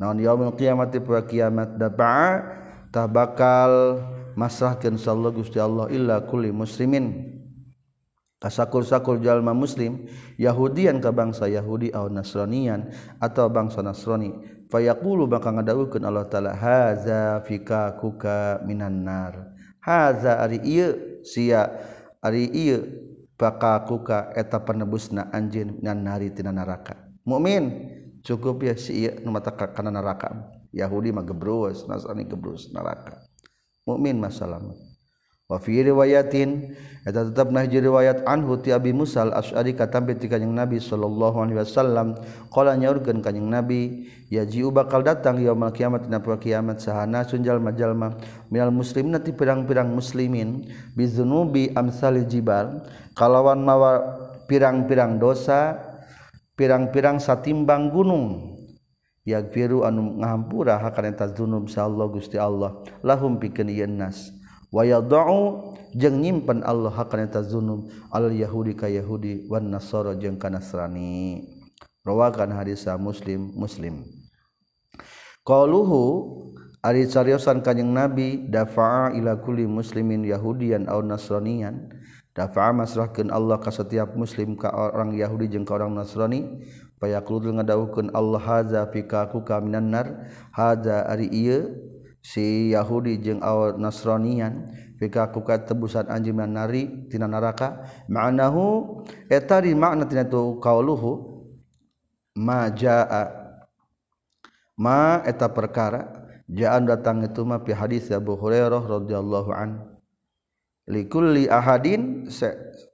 [0.00, 2.40] Naon yaumul kiamati pada kiamat dapat
[2.88, 4.00] tak bakal
[4.40, 7.36] masrahkan sallallahu gusti Allah illa kulli muslimin.
[8.40, 10.08] Kasakur-sakur jalma muslim
[10.40, 12.88] Yahudian ke bangsa Yahudi atau Nasranian
[13.20, 14.32] atau bangsa Nasrani
[14.72, 19.52] fayaqulu maka ngadawukeun Allah taala haza fika kuka minan nar
[19.84, 21.68] haza ari ieu sia
[22.24, 23.09] ari ieu
[23.40, 26.04] baka kuka eta penebus na anjin ngan
[26.36, 27.88] tina neraka mukmin
[28.20, 30.28] cukup ya si nu mata kana neraka
[30.76, 31.88] Yahudi mah gebrus
[32.28, 33.24] gebrus neraka
[33.88, 34.60] mukmin masalah
[35.50, 40.78] Wafi riwayatin eta tetap nahji riwayat anhu ti Abi Musa al-Asy'ari katampi ti kanjing Nabi
[40.78, 42.14] sallallahu alaihi wasallam
[42.54, 48.14] qala nyaurkeun kanjing Nabi yaji'u bakal datang yaumul kiamat dina poe kiamat sahana sunjal majalma
[48.46, 52.86] minal muslimin ti pirang-pirang muslimin bizunubi amsali jibal
[53.18, 54.06] kalawan mawa
[54.46, 55.90] pirang-pirang dosa
[56.60, 58.52] pirang-pirang satimbang gunung.
[59.24, 62.84] Yagfiru anu ngahampura hakana tazunub sa Allah Gusti Allah.
[63.00, 64.39] Lahum pikeun nas.
[64.70, 71.42] Waya do jeng nyimpen Allah hakaneta zunum al Yahudi ka Yahudi Wan nasoro jeng kanasrani
[72.06, 74.06] rawakan hadisah muslim muslim.
[75.42, 76.02] Qaluhu
[76.80, 81.90] ari cariosan kanjing nabi dafa'a ila kulli muslimin yahudian aw nasranian
[82.32, 86.62] dafa'a masrahkeun Allah ka setiap muslim ka orang Yahudi jeung ka orang Nasrani.
[87.00, 90.06] Payaqulu ngadawukeun Allah haza fika ku kaminan nar.
[90.52, 91.89] Haza ari ieu
[92.20, 94.68] si Yahudi jeung awal nasronian
[95.00, 99.00] pika kuka tebusan anjing nari tina neraka ma'nahu
[99.32, 101.40] eta di makna tina tu qauluhu
[102.36, 103.32] ma jaa
[104.76, 109.86] ma eta perkara jaan datang itu ma fi hadis Abu Hurairah radhiyallahu an.
[110.90, 112.26] Likulli ahadin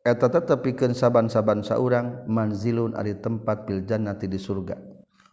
[0.04, 4.76] eta tetep pikeun saban-saban saurang manzilun ari tempat fil jannati di surga.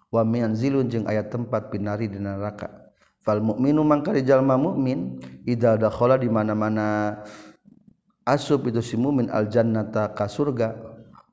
[0.08, 2.83] Wa manzilun jeung aya tempat pinari di neraka.
[3.24, 7.18] fal mukminu mangka jalma mukmin idza dakhala di mana-mana
[8.28, 10.76] asub itu si mukmin al jannata ka surga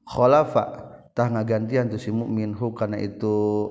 [0.07, 0.65] khalafa
[1.13, 3.69] tah ngagantian tu si mukmin hu kana itu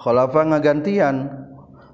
[0.00, 1.46] khalafa ngagantian.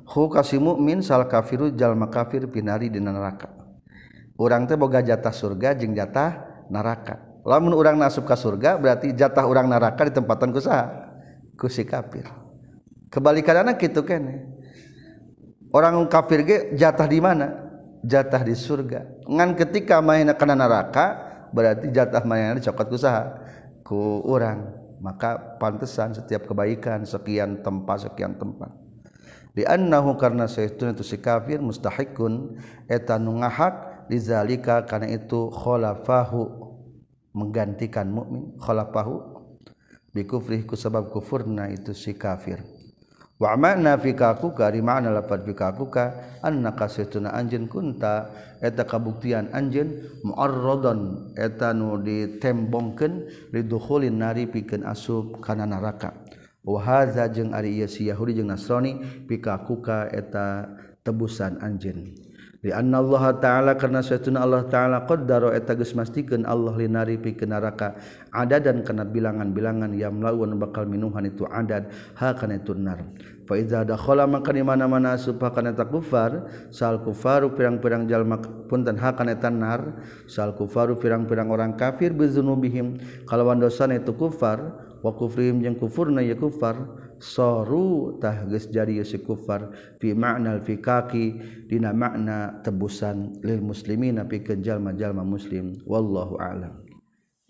[0.06, 3.50] Hu ka si mukmin sal kafiru jalma kafir pinari di neraka.
[4.38, 7.18] Urang teh boga jatah surga jeung jatah neraka.
[7.42, 10.86] Lamun urang nasub ka surga berarti jatah urang neraka ditempatan ku sa
[11.58, 12.45] ku si kafir
[13.10, 14.22] kebalikan anak gitu kan.
[15.74, 17.66] Orang kafir ge jatah di mana?
[18.06, 19.26] Jatah di surga.
[19.26, 21.06] Ngan ketika main kena neraka
[21.50, 23.34] berarti jatah main cokot usaha
[23.82, 28.72] ku orang maka pantesan setiap kebaikan sekian tempat sekian tempat.
[29.56, 32.60] Di annahu karena sayyidun itu si kafir mustahikun.
[32.88, 36.44] Eta nu ngahak lizalika karena itu kholafahu
[37.32, 38.52] menggantikan mukmin.
[38.60, 39.36] Kholafahu
[40.12, 42.75] bikufrihi ku sabab kufurna itu si kafir
[43.36, 45.44] wa makna fikaku ka ari makna lapad
[46.42, 48.30] annaka satuna anjeun kunta.
[48.56, 56.16] Eta kabuktian anjeun muarradon eta nu ditembongkeun lidukhulin nari pikeun asub kana neraka.
[56.64, 58.96] Wa hadza jeung ari ieu si yahudi jeung nasrani
[59.28, 60.72] pikakuka eta
[61.04, 62.25] tebusan anjeun
[62.66, 67.54] di anna Allah taala karena sesuna Allah taala qaddaro eta geus mastikeun Allah linari pikeun
[67.54, 67.94] neraka.
[68.34, 71.86] Adadan kana bilangan-bilangan yamlaun bakal minuhan itu adad
[72.18, 73.06] ha kana itu nar
[73.46, 78.98] fa iza dakhala maka di mana-mana supah kana eta kufar sal kufaru pirang-pirang jalma punten
[78.98, 82.98] ha kana eta nar sal kufaru pirang-pirang orang kafir bizunubihim
[83.30, 90.14] kalawan dosana itu kufar wa kufrihim jeung kufurna ya kufar sorutah jadi si kufar fi
[90.14, 91.34] makna fikaki
[91.66, 95.74] dina makna tebusan lil muslimin napi kenjal majalma muslim.
[95.82, 96.86] Wallahu alam.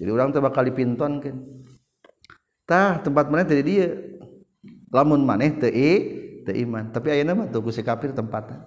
[0.01, 1.37] Jadi orang teh bakal dipinton kan
[2.65, 3.93] tah tempat mana tadi dia.
[4.89, 5.69] Lamun maneh teu
[6.49, 6.89] teu iman.
[6.89, 8.65] Tapi ayeuna mah tuh si kafir tempatan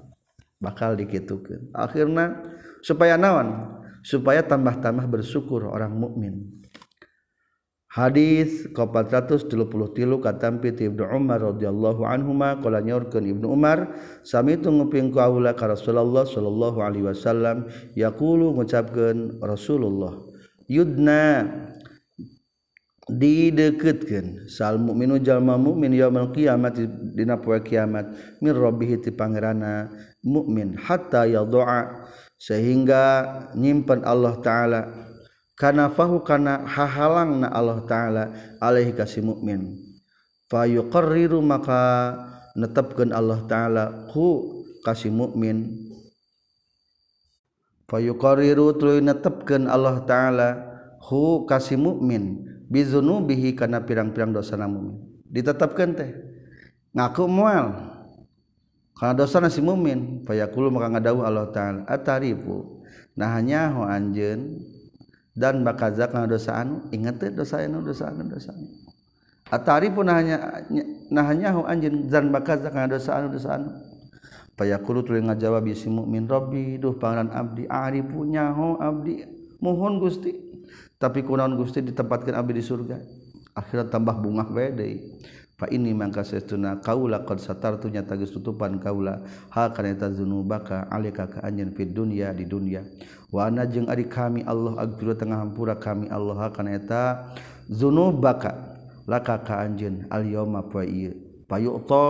[0.61, 1.73] bakal dikitukeun.
[1.73, 2.43] Akhirna
[2.85, 3.79] supaya naon?
[3.99, 6.63] Supaya tambah-tambah bersyukur orang mukmin.
[7.89, 9.49] Hadis 433
[10.21, 15.65] katampi ti Ibnu Umar radhiyallahu anhuma qala nyorkeun Ibnu Umar sami nguping ka kaula ka
[15.65, 17.65] Rasulullah sallallahu alaihi wasallam
[17.97, 20.21] yaqulu ngucapkeun Rasulullah
[20.69, 21.49] yudna
[23.09, 26.77] dideketkeun sal mukminu jalma mukmin yaumul kiamat
[27.17, 28.05] dina poe kiamat
[28.37, 29.89] min rabbih ti pangeranna
[30.21, 32.05] mukmin hatta yadha
[32.37, 33.03] sehingga
[33.57, 35.08] nyimpen Allah taala
[35.59, 38.23] karena fahu karena hahalang na Allah Ta'ala
[38.63, 39.75] alaihi kasih mukmin.
[40.47, 42.15] Fayuqarriru maka
[42.55, 45.91] netapkan Allah Ta'ala ku kasih mukmin.
[47.91, 50.49] Fayuqarriru tuluy netapkan Allah Ta'ala
[51.11, 52.47] hu kasih mukmin.
[52.71, 54.95] Bizunubihi karena pirang-pirang dosa mukmin.
[55.27, 56.11] Ditetapkan teh.
[56.95, 57.75] Ngaku mual.
[58.95, 60.23] Karena dosa nasi mukmin.
[60.23, 62.79] Fayaqulu maka ngadawu Allah Ta'ala atarifu?
[63.19, 64.78] Nah hanya ho anjeun
[65.39, 68.67] dan maka zakat dosa anu ingat dosa anu dosa anu dosa anu.
[69.47, 70.67] Atari pun hanya
[71.07, 73.71] nahanya hu anjin dan maka zakat dosa anu dosa anu.
[74.59, 79.23] Payakulu tuluy ngajawab si mukmin rabbi duh pangaran abdi arifu nyaho abdi.
[79.63, 80.35] Mohon gusti.
[80.99, 82.99] Tapi kunaon gusti ditempatkan abdi di surga?
[83.55, 85.15] Akhirat tambah bunga bae deui.
[85.67, 89.19] Ini mangka sesuna kaula qad satartu nya tagis tutupan kaula
[89.51, 92.87] ha kana eta dzunubaka alika ka anjeun fid dunya di dunya.
[93.27, 97.35] Wa ana jeung ari kami Allah agfiru tengah hampura kami Allah kana eta
[97.67, 98.55] dzunubaka
[99.03, 101.11] laka ka anjeun al yauma fa ieu
[101.49, 102.07] payu'ta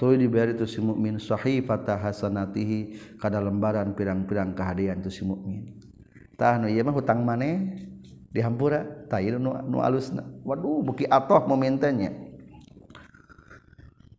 [0.00, 5.76] tuluy diberi tu si mukmin sahifata hasanatihi kada lembaran pirang-pirang kehadian tu si mukmin
[6.34, 7.84] tah nu ieu mah hutang maneh
[8.32, 12.27] dihampura tah nu nu alusna waduh beki atoh momentenya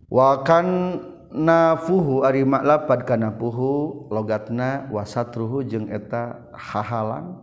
[0.10, 7.38] wakan nafuhu ari maklapad kana puhu logatna wasatruhu jeung eta hahalang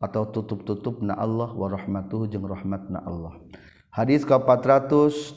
[0.00, 3.36] atau tutup-tutup na Allah wa rahmatuhu jeung rahmatna Allah.
[3.90, 5.34] Hadis ka 434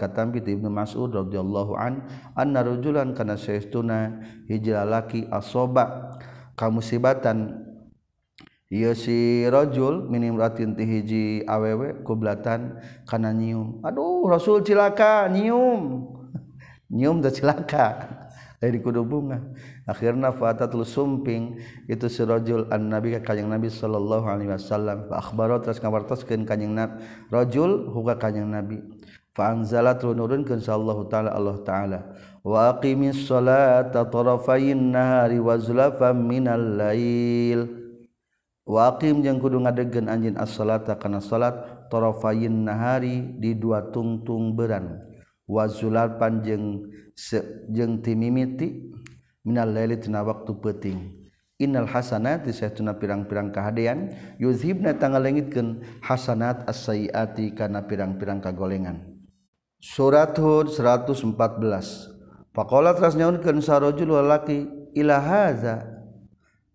[0.00, 6.16] katampi ti Ibnu Mas'ud radhiyallahu an anna rajulan kana saestuna hijlalaki asoba
[6.56, 7.61] kamusibatan
[8.72, 13.84] Iye sirajul minimratin tihiji awewe goblatan kana nyium.
[13.84, 16.08] Aduh rasul cilaka nyium.
[16.88, 18.08] Nyium da cilaka.
[18.64, 19.44] Dari kudu bunga.
[19.84, 25.04] Akhirna fatatul sumping itu sirajul an nabi ka kanjing nabi sallallahu alaihi wasallam.
[25.04, 28.80] Fa akhbaro tras ngawartoskeun kanjing nabi rajul huga kanjing nabi.
[29.36, 32.00] Fa anzalat nurunkeun sallallahu taala Allah taala.
[32.40, 37.81] Wa aqimis salata tarafayn nahari wa zulafan minal lail.
[38.62, 41.54] Wakim yang kudu ngadegen anjin as-salata kana salat
[41.90, 45.02] tarafayin nahari di dua tungtung beran
[45.50, 46.86] wazular panjeng
[47.74, 48.94] jeung timimiti
[49.42, 50.98] minal laili tina waktu peuting.
[51.62, 58.98] Innal hasanati saytuna pirang-pirang kahadean yuzhibna tangalengitkeun hasanat as-sayiati kana pirang-pirang kagolengan.
[59.78, 61.22] Surat Hud 114
[62.52, 65.91] Faqala teras nyaunkeun sarojul lalaki ila haza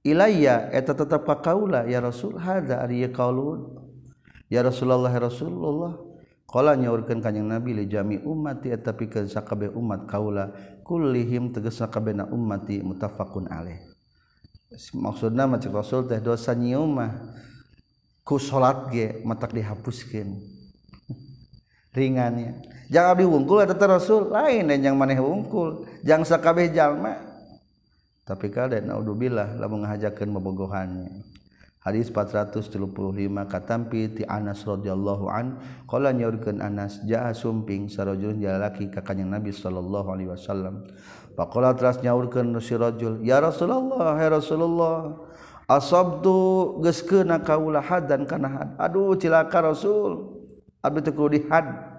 [0.07, 3.75] ilayya eta tetap ka kaula ya rasul hada ari qaulun
[4.47, 5.93] ya rasulullah ya rasulullah.
[6.47, 10.55] Qala nyaurkeun kanjing nabi li jami ummati eta pikeun sakabeh umat kaula.
[10.87, 13.83] Kullihim tegasna kabehna ummati muttafaqun alaih.
[14.95, 17.35] Maksudna macam rasul teh dosa nyiumah
[18.23, 20.39] ku salat ge matak dihapuskeun.
[21.97, 25.83] Ringannya jangan abdi wungkul eta rasul lain yang maneh wungkul.
[26.07, 27.26] Jang sakabeh jalma
[28.27, 31.23] tapi kalian naudzubillah lamun ngahajakeun mebogohannya
[31.87, 32.67] hadis 435
[33.47, 35.55] katampi ti Anas radhiyallahu an
[35.87, 40.83] qala nyaurkeun Anas jaa sumping sarojul jalaki ka kanjing Nabi sallallahu alaihi wasallam.
[41.39, 45.15] Faqala teras nyaurkeun si rajul ya Rasulullah ya Rasulullah
[45.71, 46.35] asabtu
[46.83, 48.69] geus keuna kaula hadan kana had?
[48.75, 50.43] Aduh cilaka Rasul
[50.83, 51.96] abdi teu dihad.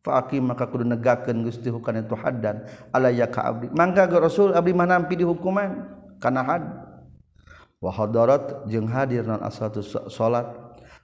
[0.00, 3.68] faqim maka kudu negakeun Gusti hukana itu haddan alaya ka abdi.
[3.72, 5.86] Mangga ge Rasul abdi mah nampi di hukuman
[6.20, 6.64] kana had.
[7.80, 10.48] Wa hadarat jeung hadir non asatu salat.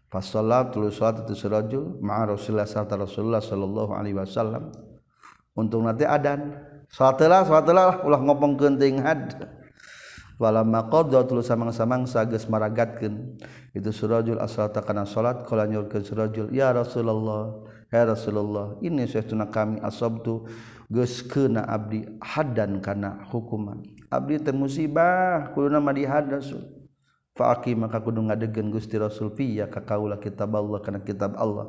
[0.06, 4.70] Fa salat tulu salat itu surajul ma'a Rasulullah sarta Rasulullah sallallahu alaihi wasallam.
[5.56, 6.52] Untung nanti adan.
[6.86, 9.34] Salatlah salatlah ulah ngopongkeun teuing had.
[10.36, 13.40] Walamma qadha tulu samang-samang sageus maragatkeun
[13.72, 19.78] itu surajul asrata kana salat kala nyurkeun surajul ya Rasulullah Ya Rasulullah ini sesuatu kami
[19.78, 20.46] asabtu
[20.90, 23.82] geus keuna abdi hadan kana hukuman.
[24.10, 26.62] Abdi teu musibah kuduna mah dihad Rasul.
[27.36, 31.68] Fa maka kudu ngadegeun Gusti Rasul piya ka kaula kitab Allah kana kitab Allah.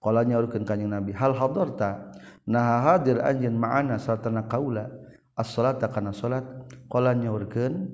[0.00, 2.14] Qala nyaurkeun ka Nabi hal hadarta?
[2.48, 4.88] Nah hadir anjeun ma'ana sartana kaula?
[5.36, 6.46] As-salata kana salat?
[6.88, 7.90] Qala nyaurkeun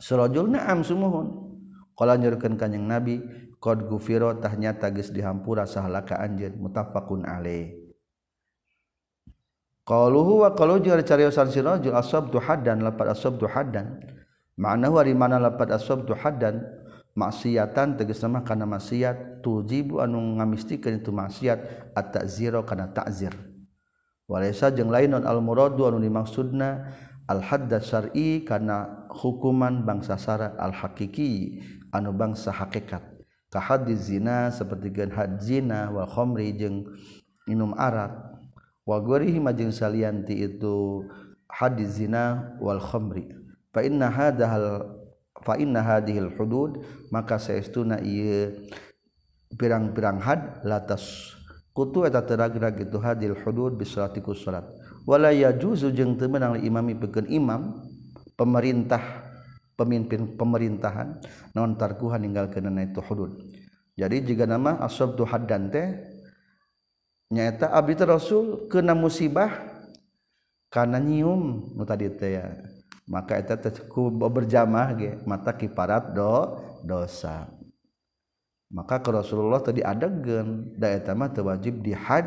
[0.00, 1.52] surajul na'am sumuhun.
[1.94, 3.22] Qala nyaurkeun ka Nabi
[3.66, 6.54] qad gufira tahnya tagis dihampura sahlaka anjeun.
[6.54, 7.74] Mutafaqun alaih.
[9.82, 13.98] Qaluhu wa qalu jeung cariosan si rajul asabtu haddan lapat asabtu haddan.
[14.54, 16.62] Makna wari mana lapat asabtu haddan?
[17.18, 19.42] Maksiatan tegas nama kana maksiat.
[19.42, 23.34] Tujibu anu ngamistikeun itu maksiat at-ta'zira kana ta'zir.
[24.30, 26.94] Walaysa jeung lain al muradu anu dimaksudna
[27.26, 31.62] al hadda syar'i kana hukuman bangsa sara al hakiki
[31.94, 33.15] anu bangsa hakikat
[33.50, 36.86] kahad zina seperti had zina wa khomri jeung
[37.46, 38.12] minum arak.
[38.86, 41.06] Wa gorihi majeng salianti itu
[41.50, 43.30] had zina wal khomri.
[43.74, 44.94] Fa inna hadhal
[45.42, 48.66] fa inna hadhil hudud maka saestuna ieu
[49.58, 51.34] pirang-pirang had latas
[51.74, 54.66] kutu eta terag-rag itu hadil hudud bisolatiku salat.
[55.06, 57.78] Wala yajuzu jeung teu meunang imami pikeun imam
[58.34, 59.25] pemerintah
[59.76, 61.20] pemimpin pemerintahan
[61.52, 63.32] non tarkuhan ninggal ke itu hudud.
[63.96, 65.96] Jadi jika nama asab tuhad dan teh
[67.32, 69.52] nyata abdi rasul kena musibah
[70.68, 71.72] karena nyium.
[71.76, 72.44] Nu tadi teh ya.
[73.06, 73.56] Maka eta
[73.86, 77.46] ku berjamah ge mata kiparat do dosa.
[78.66, 82.26] Maka ke Rasulullah tadi adegan da eta mah wajib dihad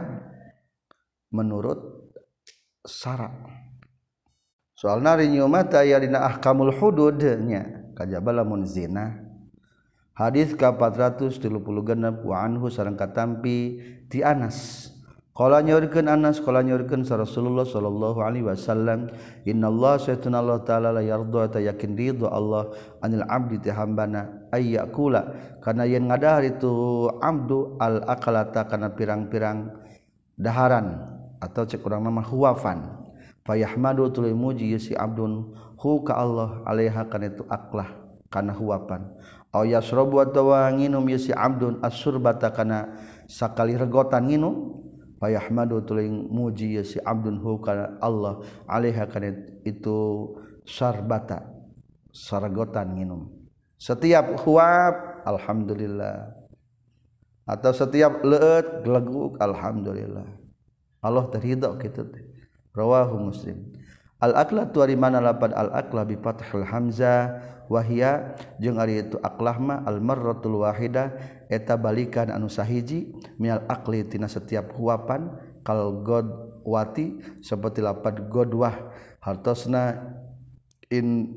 [1.35, 1.83] menurut
[2.87, 3.58] syarat.
[4.79, 9.27] soalna rinyu mata aya dina ahkamul hududnya kajaba lamun zina.
[10.15, 11.51] Hadis ka 436
[12.23, 14.91] wa anhu sareng katampi ti Anas.
[15.31, 19.07] Qala nyorkeun Anas qala nyorkeun sa Rasulullah sallallahu alaihi wasallam
[19.47, 22.67] innallaha saytuna Allah taala la yarda ta yakin ridho Allah
[22.99, 29.71] anil abdi ti hambana ayyakula kana yen ngadahar itu abdu al aqlata kana pirang-pirang
[30.35, 31.07] daharan
[31.39, 33.07] atau cek urang mah huwafan
[33.47, 37.97] Yahmadu tu muji si Abdul hu ka Allah aleha kan itu aklah
[38.29, 39.09] kana huapan.
[39.49, 42.93] Aw yasrabu atawa nginum si Abdul as-surbata kana
[43.25, 44.77] sakali regotan nginum.
[45.19, 49.25] Yahmadu tuling muji si Abdul hu ka Allah aleha kan
[49.65, 49.97] itu
[50.63, 51.43] sarbata
[52.13, 53.27] saragotan nginum.
[53.81, 56.37] Setiap huap alhamdulillah.
[57.49, 60.37] Atau setiap leut geleguk alhamdulillah.
[61.01, 62.28] Allah terhidau gitu teh
[62.79, 63.75] rawahu muslim.
[64.19, 67.39] Al-aklah tuari mana lapan al-aklah bi fathil hamzah
[67.71, 71.15] wahia jeung ari itu aklah ma al-marratul wahida
[71.47, 76.27] eta balikan anu sahiji minal akli tina setiap huapan kal god
[76.63, 78.75] wati seperti lapan godwah.
[79.19, 79.99] Hartosna
[80.87, 81.35] in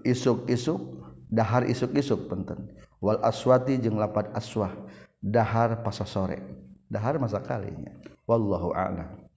[0.00, 0.80] isuk-isuk
[1.28, 2.72] dahar isuk-isuk penten.
[3.04, 4.72] Wal aswati jeung lapan aswah
[5.20, 6.40] dahar pasasore
[6.88, 7.92] dahar masa kalinya.
[8.28, 9.27] Wallahu a'lam.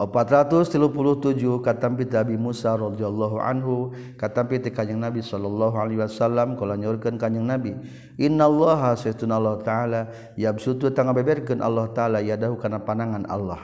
[0.00, 7.20] 437 katampi Nabi Musa radhiyallahu anhu katampi ti kanjeng Nabi sallallahu alaihi wasallam kala nyorkeun
[7.20, 7.76] kanjeng Nabi.
[8.16, 10.00] Innallaha saytuna Allah taala
[10.40, 13.60] yabsutu tangga beberkeun Allah taala yadahu kana panangan Allah.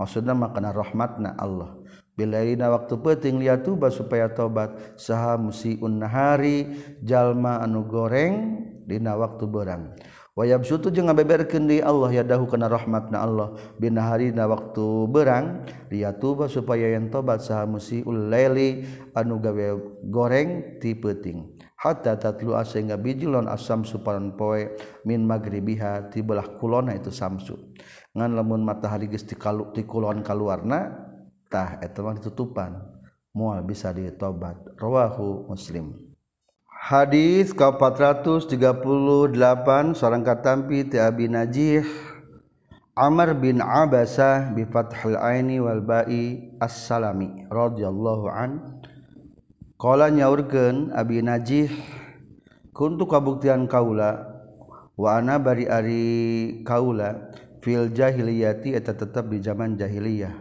[0.00, 1.76] Maksudna makna rahmatna Allah.
[2.16, 6.68] Bilaina waktu penting liatuba supaya tobat saha musiun nahari
[7.00, 9.96] jalma anu goreng dina waktu berang
[10.40, 13.52] wayab sutu jeung ngabeberkeun deui Allah yadahu kana rahmatna Allah.
[13.76, 19.76] Binaharina waktu berang liyatuba supaya yang tobat saha musiul laili anu gawe
[20.08, 21.60] goreng ti peuting.
[21.76, 24.72] Hatta tatlu sehingga bijilon asam suparan poe
[25.04, 27.56] min magribiha ti belah kulona itu samsu.
[28.16, 30.88] Ngan lamun matahari geus ti kalu ti kulon kaluarna
[31.52, 32.80] tah eta mah ditutupan.
[33.36, 34.74] Moal bisa ditobat.
[34.74, 36.09] Rawahu muslim.
[36.80, 38.56] Hadis ka 438
[39.92, 41.84] seorang katampi ti Abi Najih
[42.96, 48.80] Amr bin Abbasah bi fathil aini wal ba'i as-salami radhiyallahu an.
[49.76, 51.68] Qala nyaurkeun Abi Najih
[52.72, 54.40] kuntu kabuktian kaula
[54.96, 57.28] wa ana bari ari kaula
[57.60, 60.32] fil jahiliyati eta tetep di zaman jahiliyah.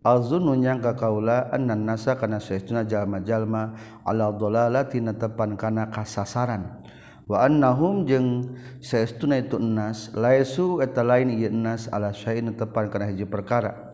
[0.00, 3.76] Alzunnu nyangka kaula annan nasa kana saestuna jalma-jalma
[4.08, 6.80] ala dhalalatina tepan kana kasasaran.
[7.28, 13.12] Wa annahum jeung saestuna itu ennas laisu eta lain ieu ennas ala syai'in tepan kana
[13.12, 13.92] hiji perkara.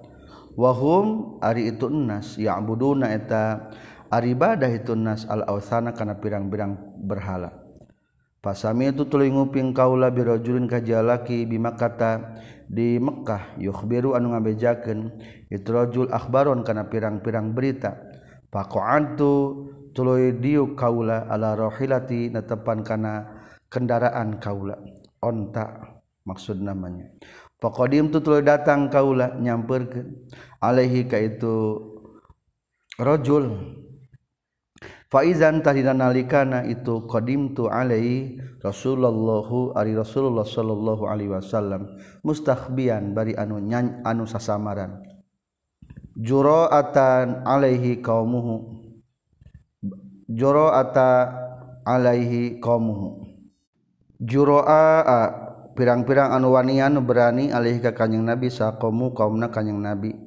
[0.55, 3.75] Wahum ari itu ennas ya'buduna eta
[4.07, 7.66] ari ibadah itu ennas al awsana kana pirang-pirang berhala.
[8.47, 12.39] Pasami itu tuli nguping kaula birojulin kajalaki bimakata
[12.71, 15.19] di Mekkah yukhbiru anu ngabejakeun
[15.51, 17.99] itrajul akhbaron kana pirang-pirang berita.
[18.55, 19.35] Faqa'antu
[19.99, 24.79] tuluy diu kaula ala rohilati netepan kana kendaraan kaula
[25.19, 27.11] onta maksud namanya.
[27.59, 30.31] Faqadim tu tuluy datang kaula nyamperkeun
[30.63, 31.83] alaihi ka itu
[32.95, 33.75] rajul
[35.07, 39.47] Faizan tahdina nalikana itu qadimtu alaihi Rasulullah
[39.79, 41.95] ari Rasulullah sallallahu alaihi wasallam.
[42.27, 44.99] Mustakhbian bari anu nyany anu sasamaran.
[46.19, 48.83] Jura'atan alaihi qaumuhu.
[50.27, 51.31] Jura'ata
[51.87, 53.31] alaihi qaumuhu.
[54.19, 55.23] Jura'a
[55.79, 60.19] pirang-pirang anu wanian berani alaihi ka kanjing nabi sa qaumu kaumna kanjing nabi.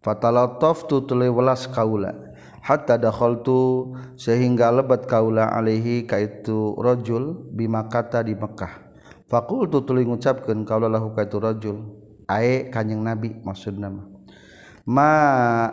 [0.00, 2.31] Fatalataftu tuluy welas kaula
[2.62, 8.94] hatta dakhaltu sehingga lebat kaula alaihi kaitu rajul bimakata di Mekah.
[9.26, 11.78] Faqultu tuluy ngucapkeun kaula lahu kaitu rajul.
[12.30, 14.12] Ae kanjing nabi maksudna mah
[14.88, 15.12] ma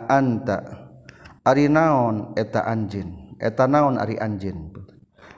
[0.06, 0.86] anta
[1.42, 4.70] ari naon eta anjin eta naon ari anjin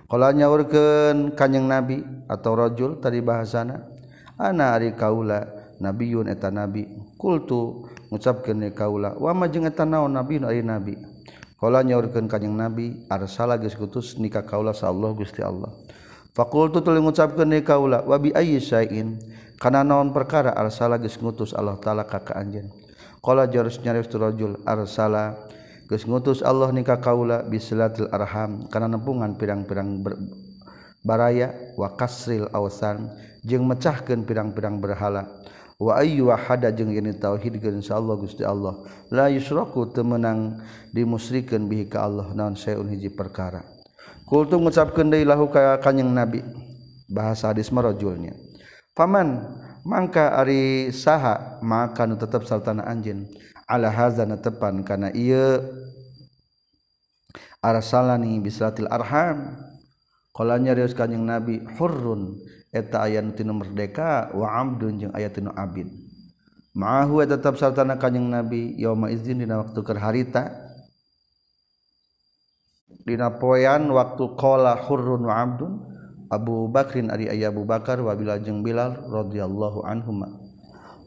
[0.09, 3.89] kalau nyaurkeun kanjing nabi atau rajul tadi bahasana
[4.37, 5.49] ana ari kaula
[5.81, 6.85] nabiun eta nabi
[7.17, 11.12] kultu ngucapkeun kaula wa ma jeung eta naon nabi ari nabi?
[11.63, 15.71] Kala nyaurkeun kanjing Nabi arsala geus kutus nikah kaula sa Allah Gusti Allah.
[16.35, 19.23] Fakultu tuluy ngucapkeun ni kaula wa bi ayyi syai'in
[19.63, 22.67] kana naon perkara arsala geus ngutus Allah taala ka ka anjeun.
[23.23, 25.39] Qala jarus nyaris rajul arsala
[25.87, 30.03] geus ngutus Allah nikah kaula bisilatil arham kana nempungan pirang-pirang
[31.07, 33.07] baraya wa kasril awsan
[33.47, 35.31] jeung mecahkeun pirang-pirang berhala.
[35.83, 38.87] wa ayyu wahada jeung yen tauhid geun Allah Gusti Allah.
[39.11, 40.63] La yusraku temenang
[40.95, 43.67] dimusrikeun bihi ka Allah naon saeun hiji perkara.
[44.31, 46.47] Kultu ngucapkeun deui lahu ka kanjing nabi
[47.11, 48.33] bahasa hadis marajulnya
[48.95, 49.43] faman
[49.83, 53.27] mangka ari saha maka nu tetep sartana anjeun.
[53.67, 55.59] Ala hazana tepan kana ieu
[57.59, 59.59] arsalani bislatil arham.
[60.33, 62.41] Qalanya rius kanjing nabi hurrun
[62.73, 65.93] eta aya tinu merdeka wa amdun jeung aya tinu abid.
[66.73, 70.49] Ma'ahu tetap sartana kanjing nabi yauma izin dina waktu keur harita.
[73.05, 75.73] Dina poean waktu qala hurrun wa abdun
[76.33, 80.33] Abu Bakrin ari aya Abu Bakar wa Bilal jeung Bilal radhiyallahu anhuma.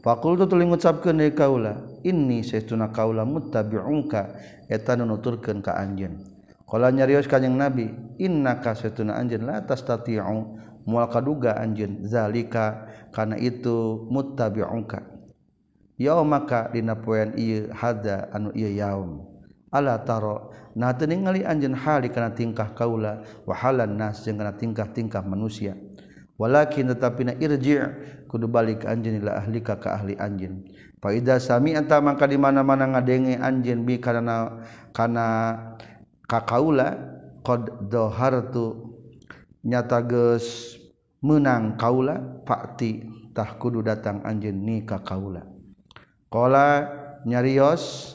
[0.06, 4.54] Fakultu tuluy ngucapkeun deui kaula inni saestuna kaula muttabi'unka.
[4.70, 6.22] Eta nuturkeun ka anjeun.
[6.62, 7.90] Qala nyarios kanjing Nabi
[8.22, 15.02] innaka saestuna anjeun la tastati'u mual kaduga anjeun zalika kana itu muttabi'uka.
[15.98, 19.26] Yaumaka dina poean ieu hada anu ieu yaum.
[19.72, 24.54] Ala taro nah teu ningali anjeun hali kana tingkah kaula wa halan nas jeung kana
[24.54, 25.74] tingkah-tingkah manusia.
[26.36, 27.80] Walakin tetapina irji'
[28.28, 30.68] kudu balik anjeun ila ahlika ka ahli anjeun.
[31.00, 34.60] Fa idza sami'ata maka di mana-mana ngadenge anjeun bi kana
[34.92, 35.26] kana
[36.28, 36.92] ka kaula
[37.40, 38.95] qad dhahartu
[39.66, 40.78] nyata geus
[41.18, 45.42] menang kaula faktitah kudu datang anj nikah kaula.
[46.30, 46.86] Kola
[47.26, 48.14] nyarios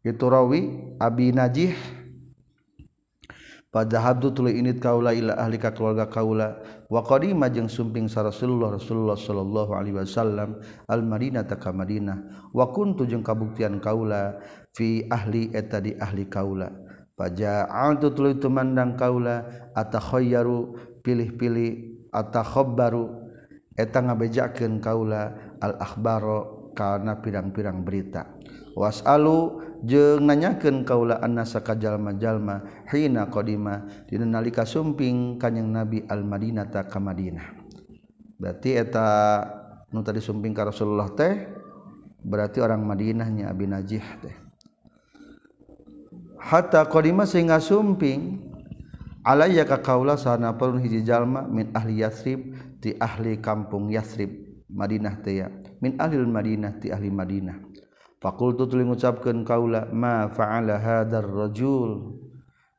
[0.00, 1.76] itu rawi Abi najih
[3.68, 6.56] padahab tulu init kaula ila ahli ka keluarga kaula
[6.88, 12.48] wa qadima jeung sumping sa Rasulullah Rasulullah sallallahu alaihi wasallam al Madinah ta ka Madinah
[12.56, 14.40] wa kuntu jeung kabuktian kaula
[14.72, 16.87] fi ahli eta di ahli kaula.
[17.18, 19.42] Faja'altu tu mandang kaula
[19.74, 23.26] atakhayyaru pilih-pilih atakhabbaru
[23.74, 28.38] eta ngabejakeun kaula al akhbaro kana pirang-pirang berita.
[28.78, 36.22] Wasalu jeung nanyakeun kaula annasa ka jalma-jalma hina qadima dina nalika sumping kanjing Nabi al
[36.22, 37.58] Madinata ka Madinah.
[38.38, 39.42] Berarti eta
[39.90, 41.34] nu tadi sumping ka Rasulullah teh
[42.22, 44.47] berarti orang Madinahnya Abi Najih teh.
[46.38, 48.38] hatta qadima sehingga sumping
[49.26, 55.14] alayya ka kaula sana perun hiji jalma min ahli Yasrib ti ahli kampung Yasrib Madinah
[55.24, 55.48] teh ya.
[55.80, 57.56] Min ahli Madinah ti ahli Madinah.
[58.18, 62.18] Fakultu tuluy ngucapkeun kaula ma fa'ala hadar rajul?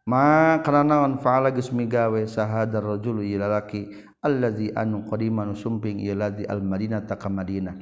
[0.03, 1.17] Ma kana naon?
[1.17, 3.87] Fa'ala geus migawe sahadar rajul ilalaki
[4.19, 7.77] allazi anu qadima nu sumping ilaladi al Madinah ta ka Madinah.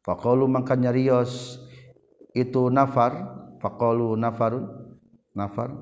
[0.00, 1.60] Faqalu mangka nyarios
[2.32, 3.42] itu nafar?
[3.60, 4.83] Faqalu nafarun.
[5.34, 5.74] nafar.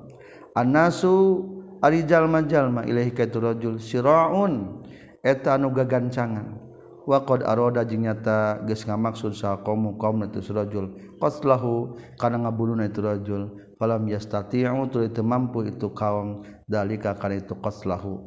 [0.56, 1.44] Anasu
[1.80, 4.84] arijallma-jalma Ilaihirajul Siraun.
[5.22, 6.72] Eta anu gagancangan.
[7.02, 13.02] Waqd arada jeung nyata geus ngamaksud sa qaum qaum itu surajul qatlahu kana ngabuluna itu
[13.02, 18.22] rajul falam yastati'u tuluy teu mampu itu kaum dalika kana itu qatlahu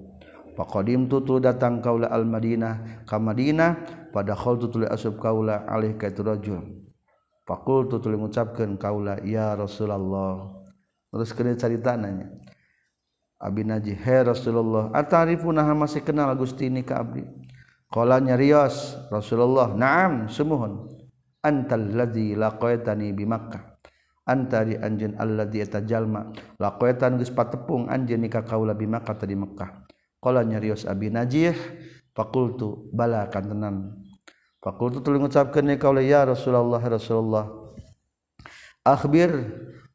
[0.60, 3.80] faqadim tu tu datang kaula al madinah ka madinah
[4.12, 6.60] pada khaltu tu tuluy asub kaula alih ka itu rajul
[7.48, 10.65] faqul tu tuluy ngucapkeun kaula ya rasulullah.
[11.12, 12.32] terus kena cerita nanya
[13.36, 17.26] Abi Najih hey Rasulullah atarifuna masih kenal Gusti ini ka abdi
[17.92, 20.96] qala nyarios Rasulullah na'am sumuhun
[21.46, 23.78] antal ladzi laqaitani bi Makkah.
[24.26, 29.86] Anta di anjeun alladzi etajalma laqaitan geus patepung anjeun ka kaula bi Makkah tadi Makkah
[30.18, 31.54] qala nyarios Abi Najih.
[32.16, 33.92] Fakultu bala kantenan
[34.64, 37.46] fakultu tuluy ngucapkeun ka ya Rasulullah Rasulullah.
[38.88, 39.36] Akhbir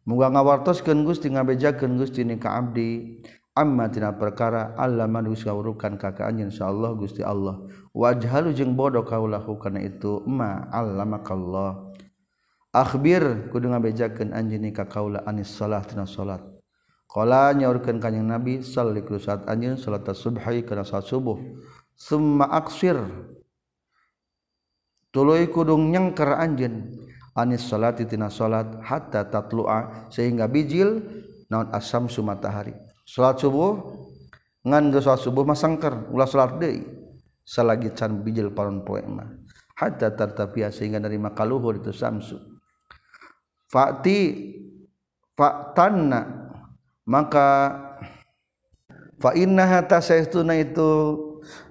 [0.08, 3.20] Muga ngawartoskeun Gusti ngabejakeun Gusti ni ka abdi.
[3.50, 7.60] Amma tina perkara Allah manus kawurukan ka ka insyaallah Gusti Allah.
[7.92, 11.92] Wajhalu jeung bodoh kaulah kana itu ma allamakallah.
[12.70, 16.40] Akhbir kudu ngabejakeun anjeun ka kaula anis salah tina salat.
[17.10, 21.36] Qala nyaurkeun kanjing nabi salli ku saat anjeun salat subhi kana salat subuh.
[21.98, 22.96] Summa aksir.
[25.10, 26.99] Tuluy kudung nyengker anjeun.
[27.36, 31.02] anis salatitina salat hatta tatlua sehingga bijil
[31.50, 32.74] naon asam sumatahari
[33.06, 33.78] salat subuh
[34.66, 37.00] ngan salat subuh masangker ulah salat deui
[37.50, 39.26] salagi can bijil paron poe mah.
[39.74, 42.38] Hatta tartafia sehingga dari makaluhur itu samsu.
[43.66, 44.18] Fa'ti
[45.34, 46.20] fa'tanna
[47.08, 47.48] maka
[49.18, 50.90] fa innaha tasaytuna itu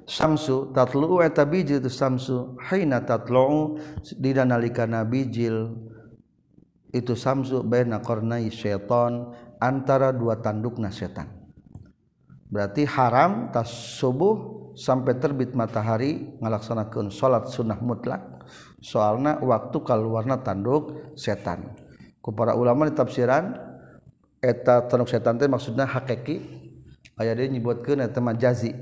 [0.10, 3.78] Samsu tatlu eta bijil tu samsu haina tatlu
[4.18, 5.70] di nalika bijil
[6.90, 9.30] itu samsu baina qarnai syaitan
[9.62, 11.30] antara dua tandukna setan.
[12.50, 18.50] Berarti haram tas subuh sampai terbit matahari ngalaksanakeun salat sunnah mutlak
[18.82, 21.78] soalna waktu kaluarna tanduk setan.
[22.18, 23.54] Ku para ulama di tafsiran
[24.42, 26.42] eta tanduk setan teh maksudna hakiki
[27.22, 28.74] aya deui nyebutkeun eta majazi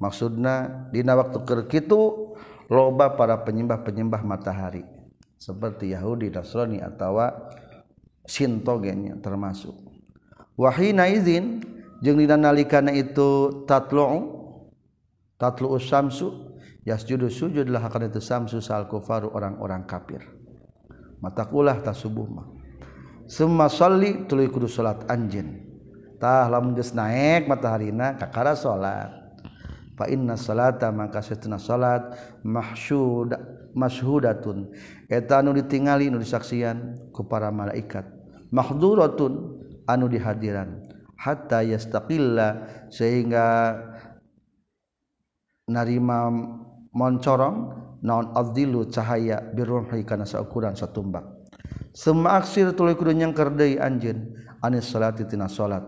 [0.00, 2.32] maksudna dina waktu keur kitu
[2.72, 4.82] loba para penyembah-penyembah matahari
[5.36, 7.20] seperti Yahudi, Nasrani atau
[8.28, 9.74] Shinto genya termasuk.
[10.54, 11.64] Wahina izin
[12.04, 14.38] jeung dina nalikana itu tatlu
[15.40, 20.22] tatlu samsu yasjudu sujudlah akan itu samsu sal kufaru orang-orang kafir.
[21.20, 22.48] Matakulah ta subuh mah.
[23.26, 25.66] Summa sholli tuluy kudu salat anjeun.
[26.20, 29.19] Tah lamun geus naek mataharina kakara salat
[30.00, 33.36] fa inna salata maka satuna salat mahsyud
[33.76, 34.72] mashhudatun.
[35.12, 38.08] Eta anu ditingali anu disaksian ku para malaikat.
[38.48, 40.88] Mahduratun anu dihadiran.
[41.20, 43.76] Hatta yastaqilla sehingga
[45.68, 46.32] narima
[46.96, 47.56] moncorong
[48.00, 51.28] naon afdilu cahaya birruhi kana saukuran satumbak.
[51.92, 54.32] Summa aksir tuluy kudu nyangker deui anjeun
[54.64, 55.84] anis salati tina salat.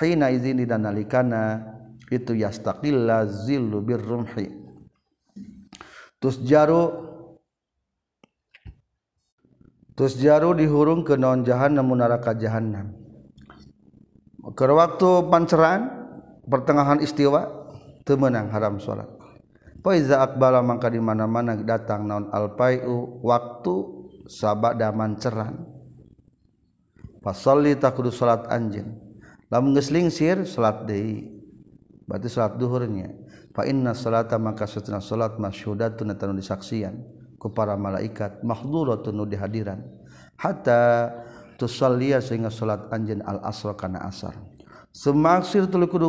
[0.00, 1.76] Hina izin dan nalikana
[2.10, 4.52] itu yastaqilla zillu birrumhi.
[6.22, 6.82] Terus jaru
[9.96, 12.92] terus jaru dihurung ke non jahannam neraka jahannam
[14.52, 15.88] ke waktu panceran
[16.44, 17.48] pertengahan istiwa
[18.04, 19.08] temenang haram salat
[19.86, 23.74] Faiza akbala mangka di mana-mana datang naon alpaiu waktu
[24.26, 25.62] sabada manceran.
[27.22, 28.98] Fasalli takudu salat anjeun.
[29.46, 31.35] Lamun geus lingsir salat deui
[32.06, 33.10] berarti salat duhurnya.
[33.52, 37.02] Fa inna salata maka satuna salat masyhudatun tanu disaksian
[37.36, 39.82] ku para malaikat mahduratun dihadiran
[40.38, 41.12] hatta
[41.58, 44.38] tusalliya sehingga salat anjeun al asr kana asar.
[44.94, 46.08] Semaksir tuluy kudu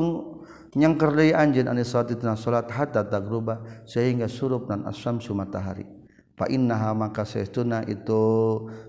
[0.77, 5.89] nyangker deui anjeun anu salat tuna salat hatta tagruba sehingga surup dan asyamsu matahari.
[6.37, 8.21] Fa innaha maka saestuna itu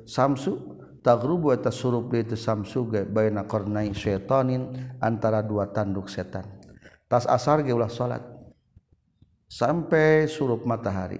[0.04, 4.68] samsu tagrubu eta surup itu samsu ge baina qarnai syaitanin
[5.00, 6.57] antara dua tanduk setan
[7.08, 8.22] tas asar ge ulah salat
[9.48, 11.18] sampai surup matahari.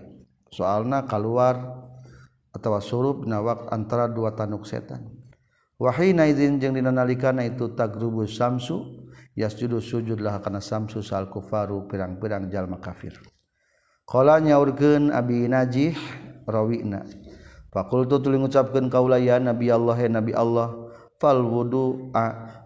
[0.48, 1.84] Soalna keluar
[2.52, 5.04] atau surup dina waktu antara dua tanuk setan.
[5.76, 12.48] Wahina idzin jeung dina nalikana itu tagrubu samsu yasjudu sujudlah kana samsu sal kufaru pirang-pirang
[12.48, 13.12] jalma kafir.
[14.08, 15.92] Qala nyaurkeun abi najih
[16.48, 17.04] rawina.
[17.68, 20.72] Fakultu tuluy ngucapkeun kaula ya nabi Allah ya nabi Allah
[21.20, 22.08] fal wudu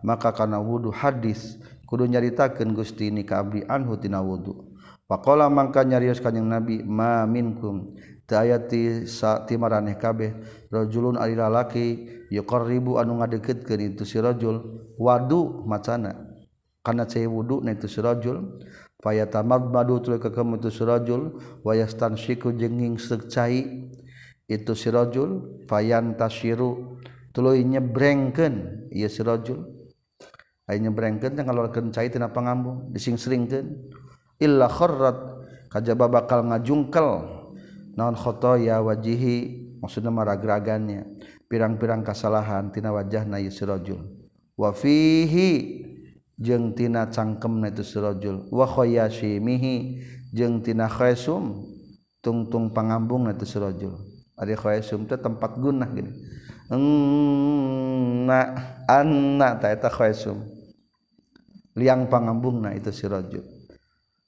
[0.07, 1.59] maka kana wudu hadis.
[1.93, 4.73] kudu nyaritakeun Gusti ni ka abdi anhu tina wudu.
[5.05, 7.93] Faqala mangka nyarios kanjing nabi ma minkum.
[8.25, 10.33] Tayati sa timaraneh kabeh
[10.73, 16.17] rajulun ari lalaki yuqarribu anu ngadeukeutkeun itu si rajul wadu macana.
[16.81, 18.57] Kana cai wudu na itu si rajul
[19.05, 23.93] fayatamadmadu tuluy kakem itu si rajul wayastansyiku jenging seuk cai
[24.49, 26.97] itu si rajul fayantasyiru
[27.37, 29.82] tuluy nyebrengkeun ieu si rajul.
[30.71, 33.93] nyebrengken ngalorkan cair tina pangambung dising-seringken
[34.39, 37.27] illa khorrat kajaba bakal ngajungkel
[37.99, 41.05] naon khotoya wajihi maksudna maragragannya
[41.51, 44.01] pirang-pirang kasalahan tina wajah na sirojul
[44.57, 45.83] wa fihi
[46.39, 50.01] jeung tina cangkemna itu sirojul wa khayashimihi
[50.33, 51.69] jeung tina khaysum
[52.25, 53.99] tungtung pangambung na itu sirojul
[54.41, 56.13] ari khaysum teh tempat gunah gini.
[56.73, 58.41] Enna
[58.89, 60.41] anna ta eta khaysum
[61.77, 63.45] liang pangambungna itu sirajul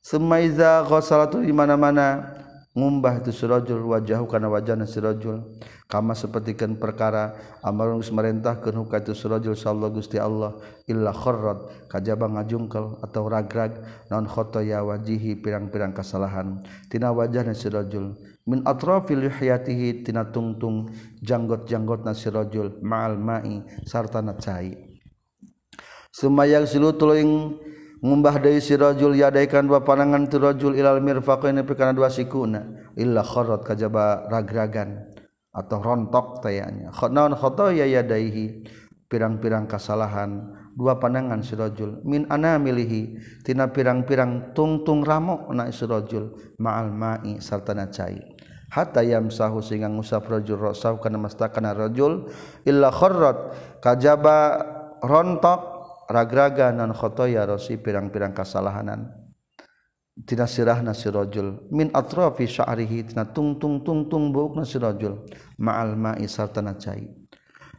[0.04, 2.34] semaiza ghasalatu di mana-mana
[2.74, 5.46] ngumbah itu si rajul wajahu kana wajahna sirajul
[5.86, 10.58] kama sapertikeun perkara amarung geus marentahkeun itu si rajul sallallahu gusti Allah
[10.90, 13.78] illa kharrat kajaba ngajungkel atau ragrag
[14.10, 16.66] non khotoya wajihi pirang-pirang kesalahan.
[16.90, 17.70] Tina wajahna si
[18.44, 20.90] min atrafil yuhyatihi tina tungtung
[21.22, 22.26] janggot-janggotna si
[22.82, 24.93] ma'al ma'i sarta na cai.
[26.14, 27.58] Sumayang silu tuluing
[27.98, 33.26] ngumbah deui si rajul yadaikan dua panangan tu rojul ilal mirfaqaini pikana dua sikuna illa
[33.26, 35.10] korot kajaba ragragan
[35.50, 36.94] atau rontok tayanya.
[36.94, 38.62] Khotnaun khotoya yadaihi?
[39.04, 46.30] Pirang-pirang kesalahan dua panangan si rojul min anamilihi tina pirang-pirang tungtung ramok na si rojul
[46.62, 48.22] ma'al ma'i serta na cai.
[48.70, 52.30] Hatta yamsahu sehingga ngusap rajul rasau kana mastakana rojul
[52.62, 54.62] illa kharrat kajaba
[55.02, 55.73] rontok
[56.08, 59.24] ragraga nankhoto ya Rosi pirang-pirang kasalahanan.
[60.24, 65.26] Sirah nasirojul min atrofi sya'rihi tina tungtung tungtung buuk nasirojul
[65.58, 67.10] ma'al ma'i sartana cai.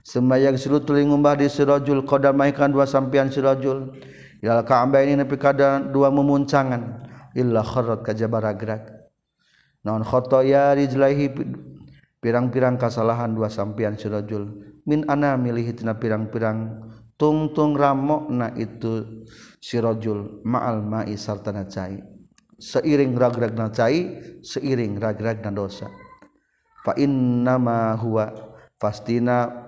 [0.03, 2.03] Sembayang silu tuling ngumbah di sirojul
[2.35, 3.95] maikan dua sampian sirojul
[4.43, 7.07] ilal ka'ambah ini nepi kada dua memuncangan.
[7.39, 8.83] Illa kharrat kajaba ragrag.
[9.87, 11.31] Naon khotoya rijlaihi
[12.19, 16.83] pirang-pirang kasalahan dua sampian sirojul min ana milih tina pirang-pirang
[17.15, 19.25] tungtung ramok na itu
[19.59, 21.99] sirojul ma'al ma'i sartana cai.
[22.55, 25.91] Seiring ragrag na cai seiring ragrag na dosa.
[26.85, 28.31] Fa innama huwa
[28.79, 29.65] fastina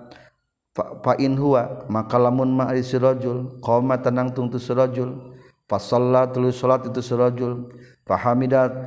[0.78, 5.34] fa, fa in huwa maka lamun ma ari sirojul qoma tenang tungtu sirojul
[5.66, 7.74] fa shalla tulu salat itu sirojul
[8.06, 8.86] fa hamidat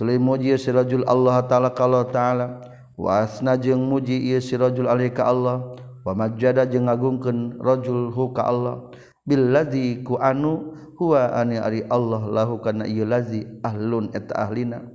[0.00, 2.64] tulu muji sirojul Allah taala kalau taala
[2.96, 5.76] wa asna jeung muji ieu sirojul alika Allah
[6.06, 8.94] wamajada jeung ngagungkeun rajul huka Allah
[9.26, 14.86] bil ladzi ku anu huwa ani ari Allah lahu kana ieu lazi ahlun eta ahlina.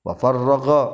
[0.00, 0.90] Wa farraga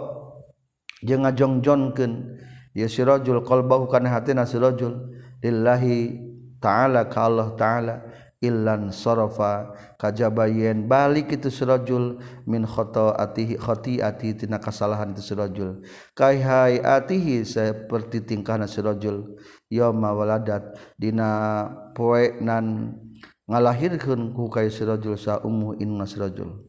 [1.07, 2.43] jeung ngajongjongkeun
[2.75, 6.19] ya sirajul qalbahu kana hatina sirajul lillahi
[6.59, 7.95] ta'ala ka Allah ta'ala.
[8.43, 9.71] Illan sarafa
[10.03, 15.87] kajabayen balik itu sirajul min khotaatihi khotiati tina kasalahan itu sirajul
[16.19, 19.39] kai hai atihi seperti tingkahna sirajul
[19.71, 22.99] yauma waladat dina poe nan
[23.47, 26.67] ngalahirkeun ku kai sirajul sa ummu inna sirajul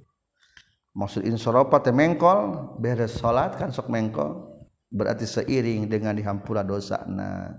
[0.94, 4.54] maksud insarafa teh mengkol beres salat kan sok mengkol
[4.94, 7.58] berarti seiring dengan dihampura dosana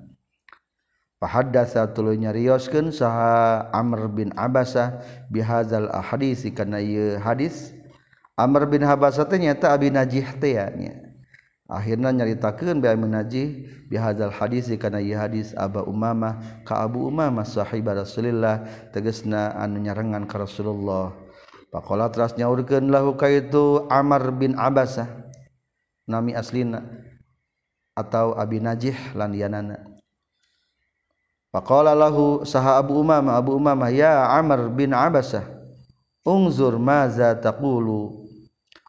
[1.23, 5.01] Fahaddatsa tuluy nyarioskeun saha Amr bin Abasah
[5.31, 7.73] bihadzal ahadis kana ieu hadis
[8.35, 10.95] Amr bin Habasah teh nyata Abi Najih teh nya.
[11.71, 13.49] Akhirna nyaritakeun bae Abi Najih
[13.87, 20.27] bihadzal hadis kana ieu hadis Aba Umamah ka Abu Umamah sahib Rasulillah tegasna anu nyarengan
[20.27, 21.15] ka Rasulullah.
[21.71, 25.07] Pakola teras nyaurkeun lahu kaitu Amr bin Abasah
[26.11, 26.83] nami aslina
[27.95, 29.94] atau Abi Najih lan dianana.
[31.55, 35.55] Faqala lahu saha Abu Umama Abu Umama ya Amr bin Abasah
[36.25, 38.25] Ungzur maza taqulu.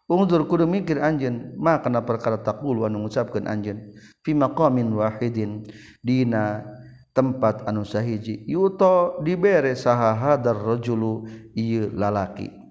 [0.07, 3.91] Ungzur kudu mikir anjeun ma kana perkara taqulu anu ngucapkeun anjeun?
[4.23, 5.67] Fi maqamin wahidin
[5.99, 6.63] dina
[7.11, 8.47] tempat anu sahiji.
[8.47, 11.27] Yuto dibere saha hadar rajulu
[11.59, 12.64] ieu lalaki.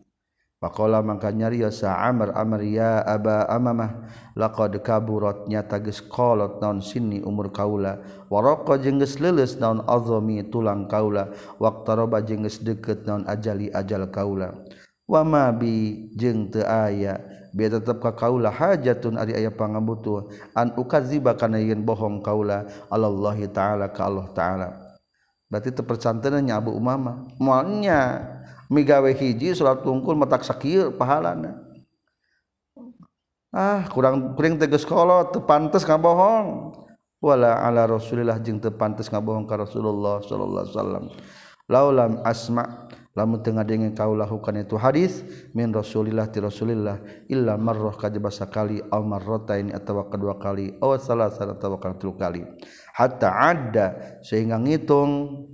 [0.64, 6.80] Pakola mangka nyariyo sa Amr Amr ya Aba Amamah laqad kaburat nyata geus kolot naon
[6.80, 8.00] sinni umur kaula.
[8.32, 11.28] Waraqa jeung geus leuleus naon azami tulang kaula.
[11.60, 14.56] Waqtaraba jeung geus deukeut naon ajali ajal kaula
[15.04, 16.08] wama bi?
[16.16, 17.20] Jeung teu aya.
[17.52, 20.32] Biar tetap ka kaula hajatun ari aya pangabutuh.
[20.56, 22.64] An ukaziba kana yen bohong kaula.
[22.88, 24.68] Allah taala ka Allah taala.
[25.52, 28.32] Berarti terpercanteunnya Abu Umama moalnya
[28.74, 31.62] migawe hiji salat tungkul matak sakir pahalana.
[33.54, 36.74] Ah kurang kuring tegas kolot tepantes ngabohong.
[37.22, 41.04] Wala ala rasulillah jeung tepantes ngabohong ka rasulullah sallallahu alaihi wasallam.
[41.64, 45.22] Laulam asma lamun teu ngadenge kaulah hukana itu hadis
[45.54, 46.98] min rasulillah ti rasulillah
[47.30, 52.42] illa marrah kajaba sakali aw marratain atawa kedua kali aw salasana atawa kali
[52.92, 55.46] hatta ada sehingga ngitung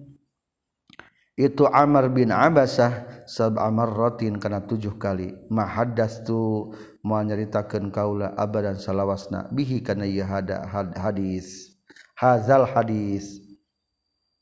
[1.39, 5.33] itu Amr bin Abbasah sab'amar rotin karena tujuh kali.
[5.49, 10.66] Mahadas tu mau nyaritakan kaula abadan salawasna bihi karena ia hada
[10.99, 11.78] hadis.
[12.18, 13.41] Hazal hadis.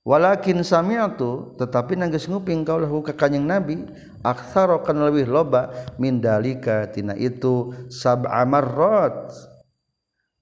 [0.09, 3.84] Walakin sami'tu tetapi nangis nguping kaulah ka kanjing nabi
[4.24, 5.68] aktsara kana leuwih loba
[6.01, 9.28] min dalika tina itu sab'a marrat.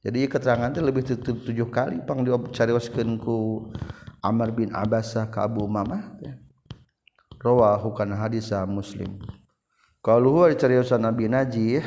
[0.07, 3.67] Jadi keterangan teh lebih tujuh kali pang dicarewaskeun ku
[4.27, 6.19] Amr bin Abbasah ka Abu Umamah
[7.39, 9.23] rawahu kana hadisah Muslim.
[10.03, 11.87] Kalau huwa cariosan Nabi Najih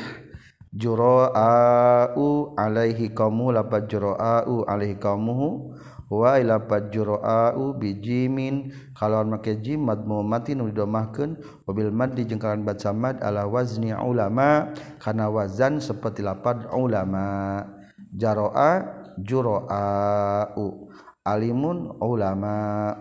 [0.72, 5.76] jura'u alaihi qaumu lapad jura'u alaihi qaumuhu
[6.08, 11.36] wa lapad jura'u bijimin kalawan make jim mad mu'mati nu didomahkeun
[11.68, 14.72] wabil maddi jeung kalawan baca mad ala wazni ulama.
[14.96, 17.68] Kana wazan seperti lapad ulama.
[18.16, 20.89] Jaroa jura'u
[21.30, 22.98] alimun ulama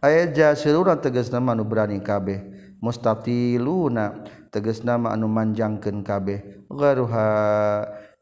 [0.00, 2.40] aya jasiruna tegas nama anu berani kabeh.
[2.80, 6.64] Mustatiluna tegas nama anu manjangkeun kabeh.
[6.72, 7.28] Gharuha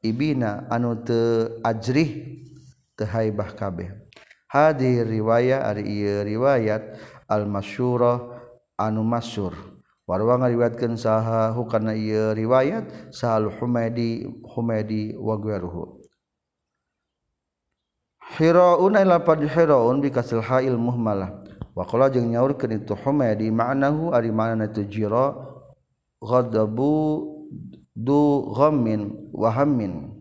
[0.02, 2.42] ibina anu teu ajrih
[2.98, 3.94] teu haibah kabeh.
[4.50, 8.40] Hadhi riwayat ari ieu riwayat al masyurah
[8.80, 9.52] anu masyur
[10.08, 14.24] warwa ngariwayatkeun saha hukana ieu riwayat sahal humaidi
[14.54, 15.97] humaidi wa gharuhu
[18.36, 21.46] Hiraun ay lapad hiraun bi kasil ha'il muhmalah.
[21.72, 25.32] Wa qala jeung nyaurkeun itu humaydi ma'nahu ari ma'na tu jira
[26.18, 27.24] ghadabu
[27.94, 30.14] du ghammin wa hammin.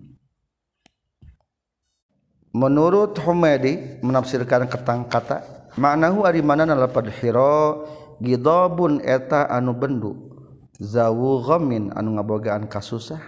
[2.57, 7.77] Menurut Humaydi menafsirkan ketang kata maknahu ari manana lapad hira
[8.17, 10.33] gidabun eta anu bendu
[10.81, 13.21] zawu ghammin anu ngabogaan kasusah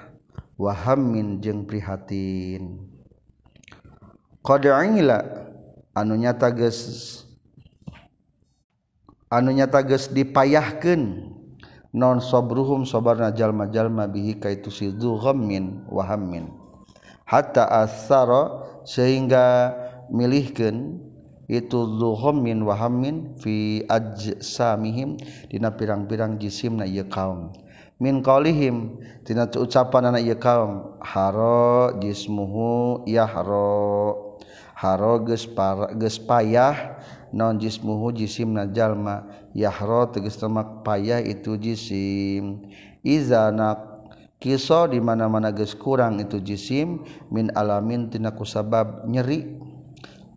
[0.57, 2.88] wa hammin jeung prihatin.
[4.43, 5.19] qila
[5.95, 6.77] anunya tages
[9.31, 11.33] anunya tages dipayahkan
[11.93, 16.53] non sobruhum sobar najal majal mabihi kaitu sidu ghammin wahammin
[17.29, 19.77] hatta asaro sehingga
[20.09, 20.97] milihkan
[21.49, 25.17] itu zuhammin wahammin fi ajsamihim
[25.49, 27.49] dina pirang-pirang jisim na ieu kaum.
[27.97, 34.28] Min qaulihim tina ucapan anak ieu kaum haro jismuhu yahro.
[34.79, 35.43] haro geus
[35.99, 37.03] geus payah
[37.35, 42.63] non jismuhu jisim najallma yahro tegas temak payah itu jisim.
[43.03, 43.79] Izanak
[44.39, 49.59] kiso di mana-mana geus kurang itu jisim min alamin tina kusabab nyeri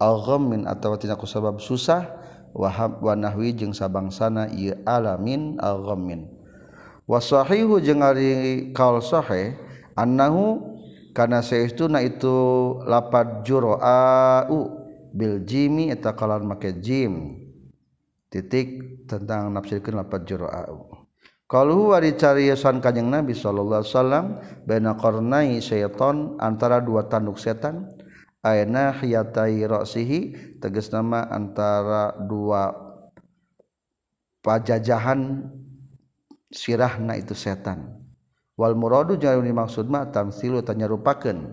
[0.02, 2.10] al min atau tina kusabab susah
[2.50, 6.26] wahab wa nahwi jeung sabangsana ieu alamin al ghammin
[7.06, 9.54] wa sahihu jeung ari kaul sahih
[9.94, 10.71] annahu
[11.12, 12.34] karena seistuna itu
[12.88, 14.48] lapad juroa
[15.12, 17.38] bil jimi eta kalan make jim.
[18.32, 20.64] Titik tentang nafsirkeun lapad juroa
[21.52, 24.26] kalau huwa dicariyosan kanjeng Nabi sallallahu alaihi wasallam
[24.64, 27.92] baina qarnai syaiton antara dua tanduk setan
[28.40, 30.20] aina hiyatai ra'sihi
[30.64, 32.72] tegas nama antara dua
[34.40, 35.44] pajajahan
[36.48, 38.01] sirahna itu setan.
[38.62, 41.50] wal muradu jeung dimaksud mah tamsilu tanyarupakeun.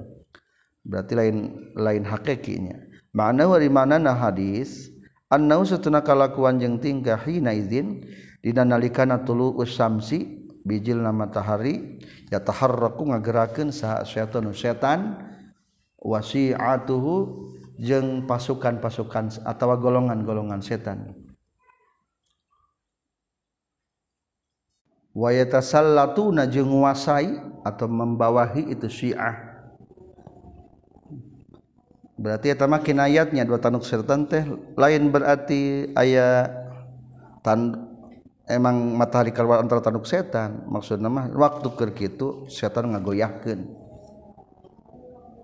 [0.86, 1.38] Berarti lain
[1.74, 2.78] lain hakikinya.
[3.10, 4.94] Makna wa manana hadis
[5.34, 8.06] annau satuna kalakuan jeung tingkah hina izin
[8.46, 11.98] dina nalikana tulu usamsi bijilna matahari
[12.30, 15.18] ya taharraku ngagerakeun saha setan setan
[15.98, 17.50] wasi'atuhu
[17.82, 21.19] jeung pasukan-pasukan atau golongan-golongan setan.
[25.20, 27.36] wayatasallatu na jeung nguasai
[27.68, 29.36] atau membawahi itu syiah.
[32.20, 34.44] Berarti eta mah kinayatnya dua tanduk sertan teh.
[34.80, 36.52] Lain berarti aya
[37.44, 37.88] tan
[38.48, 40.64] emang matahari keluar antara tanduk setan.
[40.68, 43.76] Maksudnya mah waktu keur kitu setan ngagoyahkeun.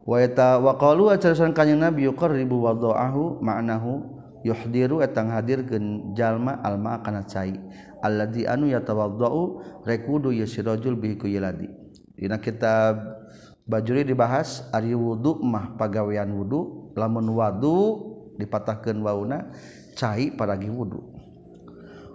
[0.03, 7.01] Wa eta wa qalu ajaran kanjeng nabi yuqarribu wadaahu ma'nahu yuhdiru etang hadir genjallma alma
[7.01, 7.57] kana cai.
[8.05, 11.65] Alladzi anu yatawaddau rekudu yusirajul bihi kuyaladi
[12.13, 13.01] dina kitab
[13.65, 17.77] bajuri dibahas ari wudu mah pagawean wudu lamun wadu
[18.37, 19.49] dipatahkeun wauna
[19.97, 21.01] cai paragi wudu.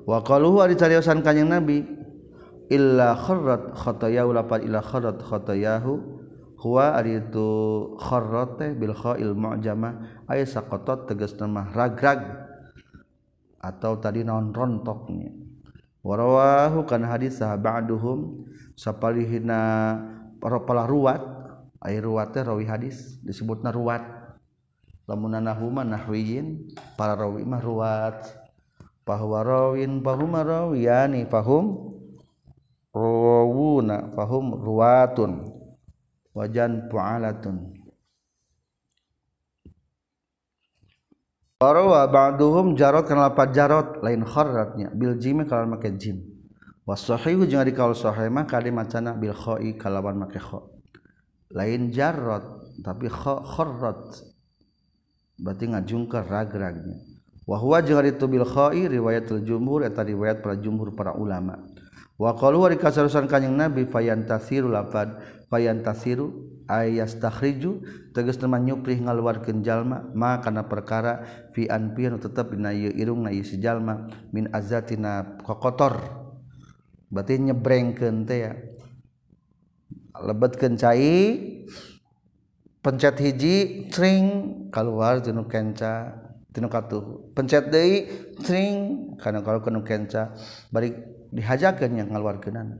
[0.06, 1.84] Wa qaluhu ari cariosan kanjing nabi
[2.70, 6.19] illa kharrat khatayahu lapar illa kharrat khatayahu
[6.60, 7.50] huwa ari itu
[7.96, 10.24] kharrat bil khail mu'jamah.
[10.28, 12.20] Aya saqatat tegasna mah ragrag
[13.60, 15.32] atau tadi naon rontoknya.
[16.04, 19.60] Warawahu kana hadis ba'duhum sapalihina
[20.40, 21.20] para ruwat
[21.84, 24.04] aya ruwat teh rawi hadis disebutna ruwat.
[25.08, 28.36] Lamun nahuma nahwiyin para rawi mah ruwat.
[29.00, 31.98] Bahwa rawin bahuma rawiyani fahum
[32.94, 35.49] rawuna fahum ruwatun
[36.34, 37.80] wajan pu'alatun
[41.60, 46.24] Warawa ba'duhum jarot kana lapat jarot lain kharratnya bil jimi kalau make jim.
[46.88, 50.56] Was sahihu jeung ari kaul sahih mah kali macana bil kha'i kalawan make kha.
[51.52, 54.24] Lain jarot tapi kha kharrat.
[55.36, 56.96] Berarti ngajungkeun ragragnya.
[57.44, 61.60] Wa huwa jeung ari bil kha'i riwayatul jumhur eta riwayat para jumhur para ulama.
[62.20, 65.16] Wa qalu wa kasarusan kanjing nabi fayantasiru lapad
[65.48, 67.82] payan tasiru ayas takhriju
[68.14, 73.42] tegas nama nyuprih ngaluarkeun jalma ma kana perkara fi anpir tetep dina irung na ieu
[73.42, 75.98] si jalma min azatina kokotor.
[77.10, 78.52] Berarti nyebrengkeun teh ya.
[80.14, 81.18] Lebetkeun cai
[82.78, 84.24] pencet hiji cring
[84.70, 86.14] keluar jenuh kenca
[86.54, 87.34] tinu katuh.
[87.34, 88.06] Pencet deui
[88.46, 90.30] cring kana kalau kenu kenca.
[90.70, 92.78] Bari dihajakan yang ngaluarkeunana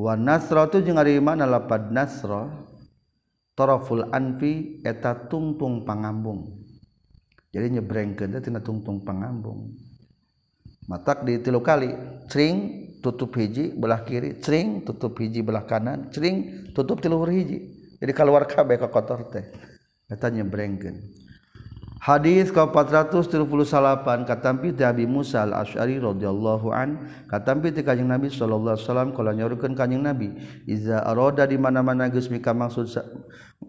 [0.00, 1.44] wa nasratu jeung ari mana?
[1.44, 2.48] Lapad nasra
[3.58, 6.56] taraful anfi eta tungtung pangambung.
[7.50, 9.74] Jadi nyebrengkeun teh tina tungtung pangambung.
[10.88, 11.92] Matak di tilu kali
[12.30, 17.58] cring tutup hiji belah kiri cring tutup hiji belah kanan cring tutup tilu hiji.
[18.00, 19.44] Jadi keluar kabeh ka kotor teh.
[20.08, 21.19] Eta nyebrengkeun.
[22.00, 28.72] Hadis ka 438 katampi ti Abi Musa al-Asy'ari radhiyallahu an katampi ti Kanjeng Nabi sallallahu
[28.72, 30.32] alaihi wasallam kala nyaurkeun Kanjeng Nabi
[30.64, 32.88] iza aroda di mana-mana geus mika maksud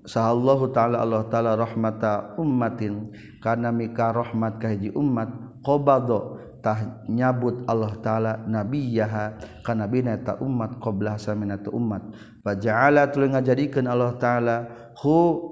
[0.08, 3.12] sahallahu taala Allah taala rahmata ummatin
[3.44, 5.28] kana mika rahmat ka hiji umat
[5.60, 12.16] qabada tah nyabut Allah taala nabiyaha kana bina ta umat qabla samina umat
[12.48, 14.56] fa ja'ala tuluy ngajadikeun Allah taala
[15.04, 15.52] hu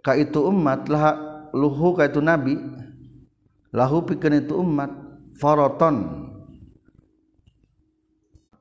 [0.00, 1.16] ka itu umat lah
[1.52, 2.56] luhu ka itu nabi
[3.70, 4.90] lahu pikeun itu umat
[5.38, 6.26] faraton.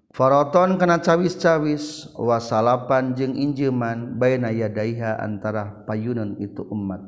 [0.09, 6.99] Faraton kana cawis-cawis wasalapan jeung injeman baina yadaiha antara payunan itu umat.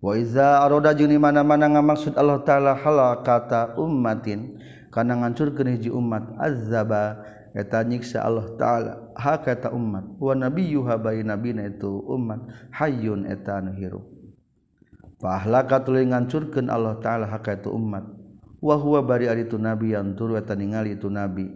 [0.00, 4.56] Wa iza arada jeung mana-mana ngamaksud Allah taala halakata ummatin
[4.88, 7.20] kana ngancurkeun hiji umat azaba
[7.56, 13.60] eta nyiksa Allah taala ha kata umat wa nabiyuha bayi nabina itu umat hayyun eta
[13.62, 14.04] anu hirup.
[15.18, 18.06] Fa ahlaka tuluy ngancurkeun Allah taala ha ka umat
[18.58, 21.50] wa huwa bari ari itu nabi yang turu eta ningali itu nabi.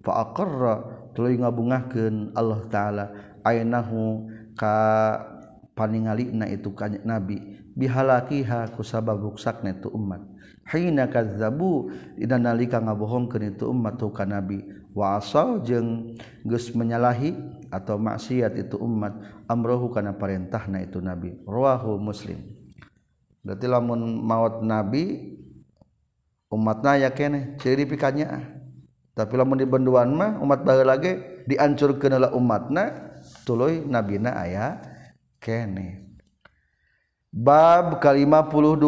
[0.00, 3.04] Fa aqarra tuluy ngabungahkeun Allah taala
[3.44, 4.74] ainahu ka
[5.76, 10.20] paningalina itu ka nabi bihalakiha ku sabab ruksakna itu umat.
[10.68, 14.62] Hina kadzabu dina nalika ngabohongkeun itu umat tu ka nabi.
[14.92, 17.36] wasal jeung geus menyalahi
[17.72, 19.16] atau maksiat itu umat
[19.48, 21.36] amrohu kana perintahna itu nabi.
[21.48, 22.40] Rawahu muslim.
[23.42, 25.36] Berarti lamun maut nabi
[26.52, 28.60] umatna ya keneh ciri pikannya.
[29.12, 33.12] Tapi lamun di benduan mah umat baheula lagi diancurkeun umatna
[33.44, 34.80] tuluy nabina aya
[35.36, 36.01] kene.
[37.32, 38.84] bab ke-52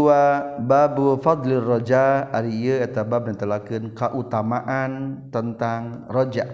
[0.61, 6.45] babu Fadlir Roja ari eta bab netelakeun kautamaan tentang roja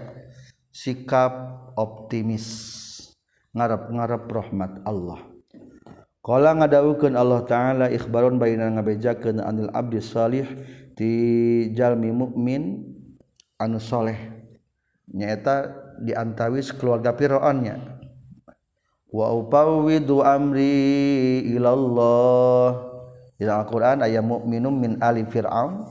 [0.70, 1.34] sikap
[1.74, 2.46] optimis.
[3.50, 5.26] Ngarep-ngarep rahmat Allah.
[6.22, 10.46] Kala ngadawukeun Allah taala ikhbaron baina ngabejakeun anil abdi salih
[10.94, 11.10] ti
[11.74, 12.86] jalmi mukmin
[13.58, 14.38] anu soleh
[15.10, 17.99] nyaeta diantawis keluarga Firaunnya.
[19.10, 22.88] wa upawwidu amri ilallah.
[23.40, 25.86] Dina Al-Qur'an aya mukminum min ali fir'aun.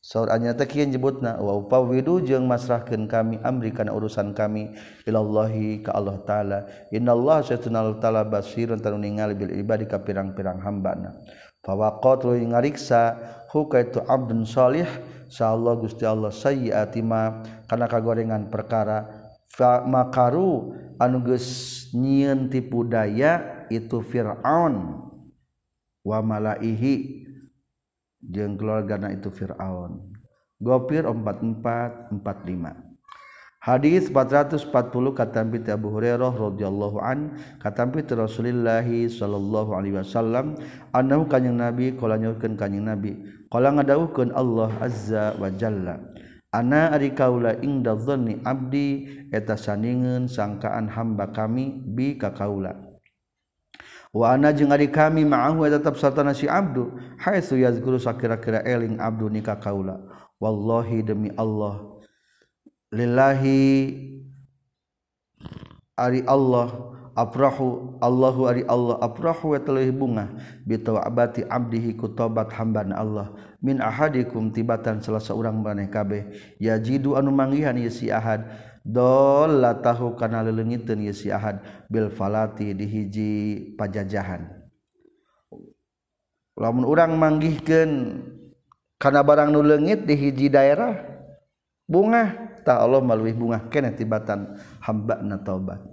[0.00, 4.72] Saur anya teh kieu nyebutna wa upawwidu jeung masrahkeun kami amri kana urusan kami
[5.04, 6.58] ilallahi ka Allah taala.
[6.88, 11.20] Innallaha satunal taala basirun tanu ningali bil ibadi ka pirang-pirang hambana.
[11.60, 13.20] Fawaqatu ngariksa
[13.52, 14.88] hukaitu abdun salih
[15.28, 17.44] sa Allah Gusti Allah sayyiati ma.
[17.68, 19.04] Kana kagorengan perkara
[19.84, 25.06] makaru anu geus nyiin tipu daya itu Fir'aun.
[26.02, 27.26] Wa malaihi.
[28.20, 30.10] Jeung keluargana itu Fir'aun.
[30.60, 32.90] Gopir 4445
[33.60, 34.72] Hadis 440
[35.12, 40.56] kata Nabi Abu Hurairah radhiyallahu an kata Nabi Rasulullah sallallahu alaihi wasallam
[40.96, 43.20] annahu kanjing Nabi kala nyaurkeun kanjing Nabi
[43.52, 46.00] kala ngadawuhkeun Allah azza wa jalla.
[46.50, 52.74] Ana ari kaula ingda dhanni abdi eta saningeun sangkaan hamba kami bi ka kaula.
[54.10, 56.90] Wa ana jeung ari kami ma'ahu eta tetep satana si abdu
[57.22, 60.02] haitsu yazkuru sakira-kira eling abdu ni ka kaula.
[60.42, 61.86] Wallahi demi Allah
[62.90, 63.62] lillahi
[65.94, 70.30] ari Allah afrahu Allahu ari Allah afrahu wa talih bunga
[70.64, 73.28] bitawabati abdihi ku tobat hambana Allah.
[73.60, 76.32] Min ahadikum tibatan salah seorang maneh kabeh.
[76.56, 78.48] Yajidu anu manggihan ieu si ahad
[78.86, 83.30] dollatahu kana leleungiteun ieu si ahad bil falati di hiji
[83.76, 84.48] pajajahan.
[86.56, 88.20] Lamun urang manggihkeun
[89.00, 90.92] kana barang nu leungit di hiji daerah
[91.88, 95.89] bunga ta Allah maluih bunga keneh tibatan hambana taubat.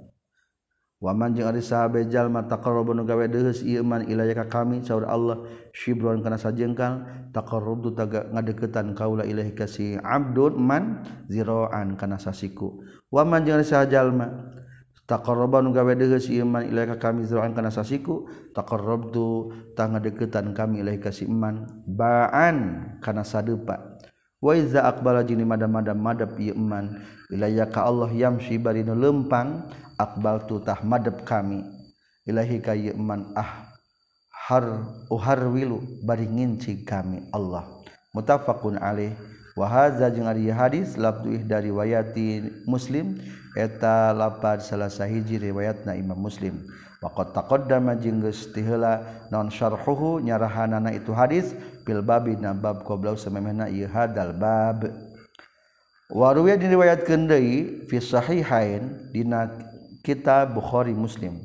[0.97, 5.05] waman jeung ari sahabe jalma taqarrabu nu gawe deus ieu man ilaya ka kami saur
[5.05, 12.17] Allah syibron kana sajengkal taqarrubtu taga ngadeuketan kaula ilahi ka si abdun man ziraan kana
[12.17, 12.81] sasiku.
[13.13, 14.57] Waman jeung ari sahajalma
[15.05, 18.25] taqarraba nu gawe deus ieu man ilahi ka kami ziraan kana sasiku
[18.57, 23.96] taqarrabtu tang ngadeuketan kami ilahi ka si man baan kana sadepa.
[24.41, 29.65] waiza akbala jini madam-madam madab iman wilayah ka Allah yamsi barinu lempang
[29.97, 31.65] akbal tutah madab kami.
[32.27, 33.71] Ilahi ka iman ah
[34.47, 34.63] har
[35.07, 37.65] uhar wilu bari nginci kami Allah.
[38.11, 39.15] Mutafaqun alaih.
[39.57, 43.17] Wa hadza jeung ari hadis labdu dari wayati muslim
[43.57, 46.61] eta lapad salah sahiji riwayatna Imam Muslim.
[47.01, 49.01] Waqad taqaddama jeung geus tiheula
[49.33, 51.57] non syarhuhu nyarahanana itu hadis
[51.87, 54.91] fil babi na bab qoblau samemehna ieu hadal bab.
[56.11, 59.47] Waruya diriwayatkeun deui fi sahihain dina
[60.03, 61.39] kitab Bukhari Muslim.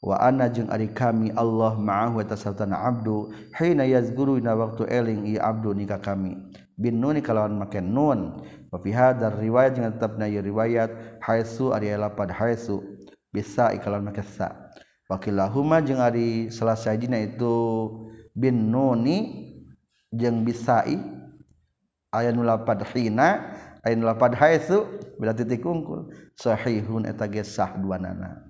[0.00, 5.28] Wa ana jeung ari kami Allah ma'ahu wa tasartana abdu hina yazguru na waktu eling
[5.28, 6.36] ieu abdu nikah kami.
[6.76, 8.44] Bin nun kalawan make nun.
[8.68, 12.84] Wa fi hadar riwayat jeung tetapna ieu riwayat haitsu ari lapad haitsu
[13.32, 14.52] bisa ikalawan make sa.
[15.08, 17.88] Wakilahuma jeung ari salah sajina itu
[18.36, 19.48] bin nuni
[20.12, 20.98] jeung bisai
[22.14, 24.86] aya nu lapad hina aya nu lapad haitsu
[25.18, 28.46] berarti titik unggul sahihun eta ge sah duanana.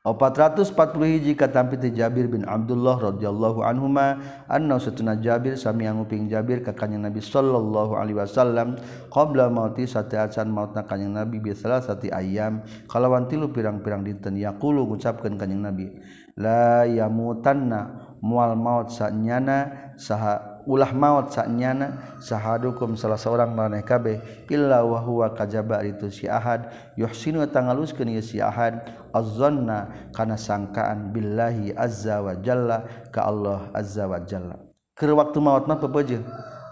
[0.00, 0.72] 440
[1.12, 4.16] hiji katampi ti Jabir bin Abdullah radhiyallahu anhuma
[4.48, 8.80] anna satuna Jabir sami nguping Jabir ka kanjeng Nabi sallallahu alaihi wasallam
[9.12, 15.36] qabla mauti sateacan mautna kanjeng Nabi bi salasati ayam kalawan tilu pirang-pirang dinten yaqulu ngucapkeun
[15.36, 15.92] kanjeng Nabi
[16.40, 24.20] la yamutanna mual maut sanyana saha ulah maut sanyana sahadukum salah seorang maraneh kabeh
[24.52, 26.68] illa wa huwa kajaba itu si ahad
[27.00, 34.04] yuhsinu tangaluskeun ieu si ahad azzanna kana sangkaan billahi azza wa jalla ka Allah azza
[34.04, 34.56] wa jalla.
[34.94, 36.22] Keur waktu maut mah pepeujeuh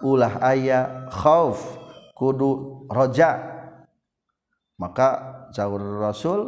[0.04, 1.58] ulah aya khauf
[2.12, 3.56] kudu roja.
[4.78, 5.08] Maka
[5.50, 6.40] jauh rasul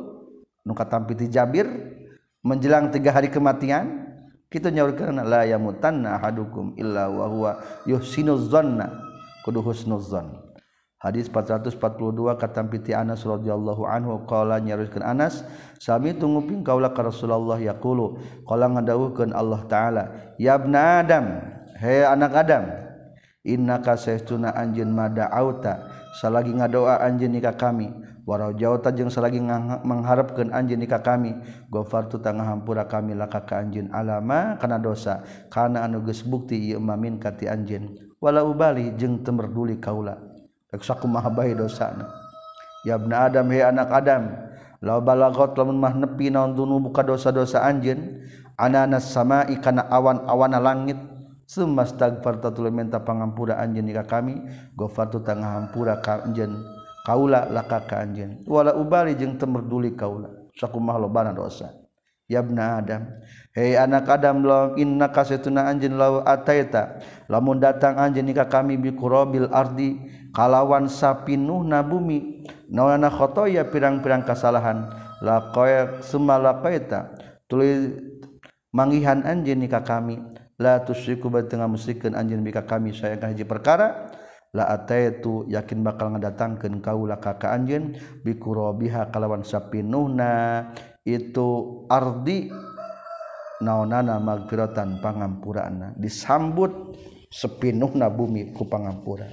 [0.62, 1.66] nu katampi Jabir
[2.46, 3.99] menjelang tiga hari kematian
[4.50, 7.50] kita nyaurkeun la yamutanna ahadukum illa wa huwa
[7.86, 8.90] yuhsinuz zanna.
[9.40, 10.36] Kudu husnuz zann
[11.00, 15.40] hadis 442 katam piti Anas radhiyallahu anhu qala nyaurkeun Anas
[15.80, 18.20] sami tunguping kaula ka Rasulullah yaqulu.
[18.44, 20.02] Qala ngadawuhkeun Allah taala
[20.36, 21.40] ya ibna adam
[21.80, 22.68] he anak adam
[23.40, 25.88] innaka sahtuna anjeun mada'auta
[26.20, 27.88] salagi ngadoa anjeun nikah kami
[28.30, 29.42] warau jawata jeung salagi
[29.82, 31.34] mengharapkeun anjeun ka kami
[31.66, 35.26] ghafartu tangahampura kami laka ka anjeun alama kana dosa.
[35.50, 37.98] Kana anu geus bukti ieu mamin kati anjeun.
[38.22, 40.14] Wala ubali jeung teu merduli kaula.
[40.70, 42.06] Rek sakumaha bae dosana.
[42.86, 44.30] Ya ibna adam he anak adam
[44.78, 48.22] law balagot lamun mah nepi naon dunubu ka dosa-dosa anjeun?
[48.54, 50.96] Ananas samai kana awan-awana langit.
[51.50, 54.38] Summa stagfarta tuluy minta pangampura anjeun ka kami.
[54.78, 58.44] Ghafartu tangahampura ka anjeun kaula laka ka anjeun.
[58.44, 60.28] Wala ubali jeung temerduli kaula.
[60.56, 61.72] Sakumaha lobana dosa.
[62.30, 63.10] Yabna adam
[63.58, 68.94] hei anak adam law inna kasetuna anjeun law ataita lamun datang anjeun ka kami bi
[68.94, 69.98] qurabil ardi
[70.30, 72.46] kalawan sapinuhna bumi.
[72.70, 74.94] Nawana khotoya pirang-pirang kasalahan.
[75.20, 77.18] Laqaya sumalaqaita
[77.50, 77.98] tuluy
[78.70, 80.22] mangihan anjeun ka kami.
[80.60, 84.09] La tusyriku batengah musyrikeun anjeun bika kami saya ka hiji perkara.
[84.50, 87.94] itu yakin bakal ngedatangkan kaula kakak anjen
[88.26, 90.66] bikurobiha kalawan sapinuhna
[91.06, 92.50] itu ardi
[93.62, 95.94] naonana magfiratan pangampurana.
[95.94, 96.98] Disambut
[97.30, 99.30] sepinuhna bumi ku pangampura.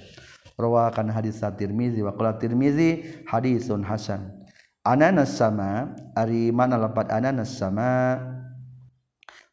[0.57, 4.45] Rawakan hadis at-Tirmizi wa qala Tirmizi hadisun hasan.
[4.85, 8.21] Ananas sama ari mana lapat ananas sama?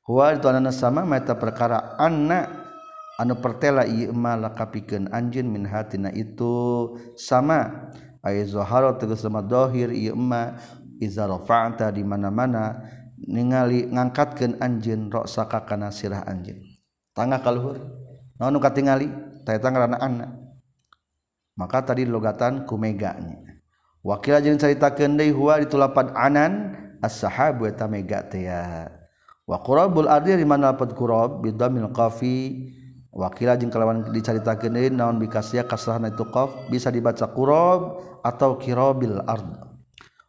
[0.04, 2.63] Huwa itu ananas sama mata perkara anak
[3.20, 6.94] anu pertela Imalah lakapikeun anjin min hatina itu.
[7.14, 7.90] Sama
[8.24, 10.56] Azoharo tegesmadhohir Ima
[10.96, 12.80] izarofanta di mana-mana
[13.20, 16.60] ningali ngangkatkan anjin roksaka kana sirah anjin
[17.12, 17.84] tangga kalluhur
[18.36, 19.12] katingali?
[19.44, 20.30] Tingali tangan anak
[21.52, 23.60] maka tadi logatan kumeganya
[24.00, 26.52] wakil jeung caritakeun deui huwa ditulapan anan
[27.04, 28.88] as-sahabu eta mega teh ya
[29.44, 32.72] wa qurabul ardi di mana lapat qurab bidamil qafi.
[33.14, 39.22] wakila jeung kalawan dicaritakeun deui naon bikasia kasrahna itu qaf bisa dibaca qurab atau kirabil
[39.22, 39.70] ard.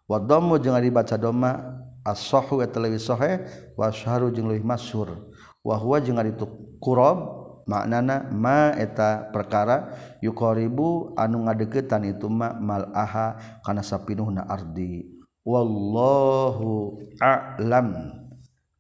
[0.06, 3.42] Wa dhammu jeung dibaca dhamma as-sahu eta leuwih sahih
[3.74, 5.34] wa syahru jeung leuwih masyhur.
[5.66, 6.46] Wa huwa jeung ditu
[6.78, 15.10] qurab maknana ma eta perkara yuqaribu anu ngadeukeutan itu ma mal aha kana sapinuhna ardi.
[15.42, 18.22] Wallahu a'lam.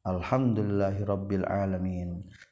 [0.05, 2.29] Alhamdulillahi rabbil alamin.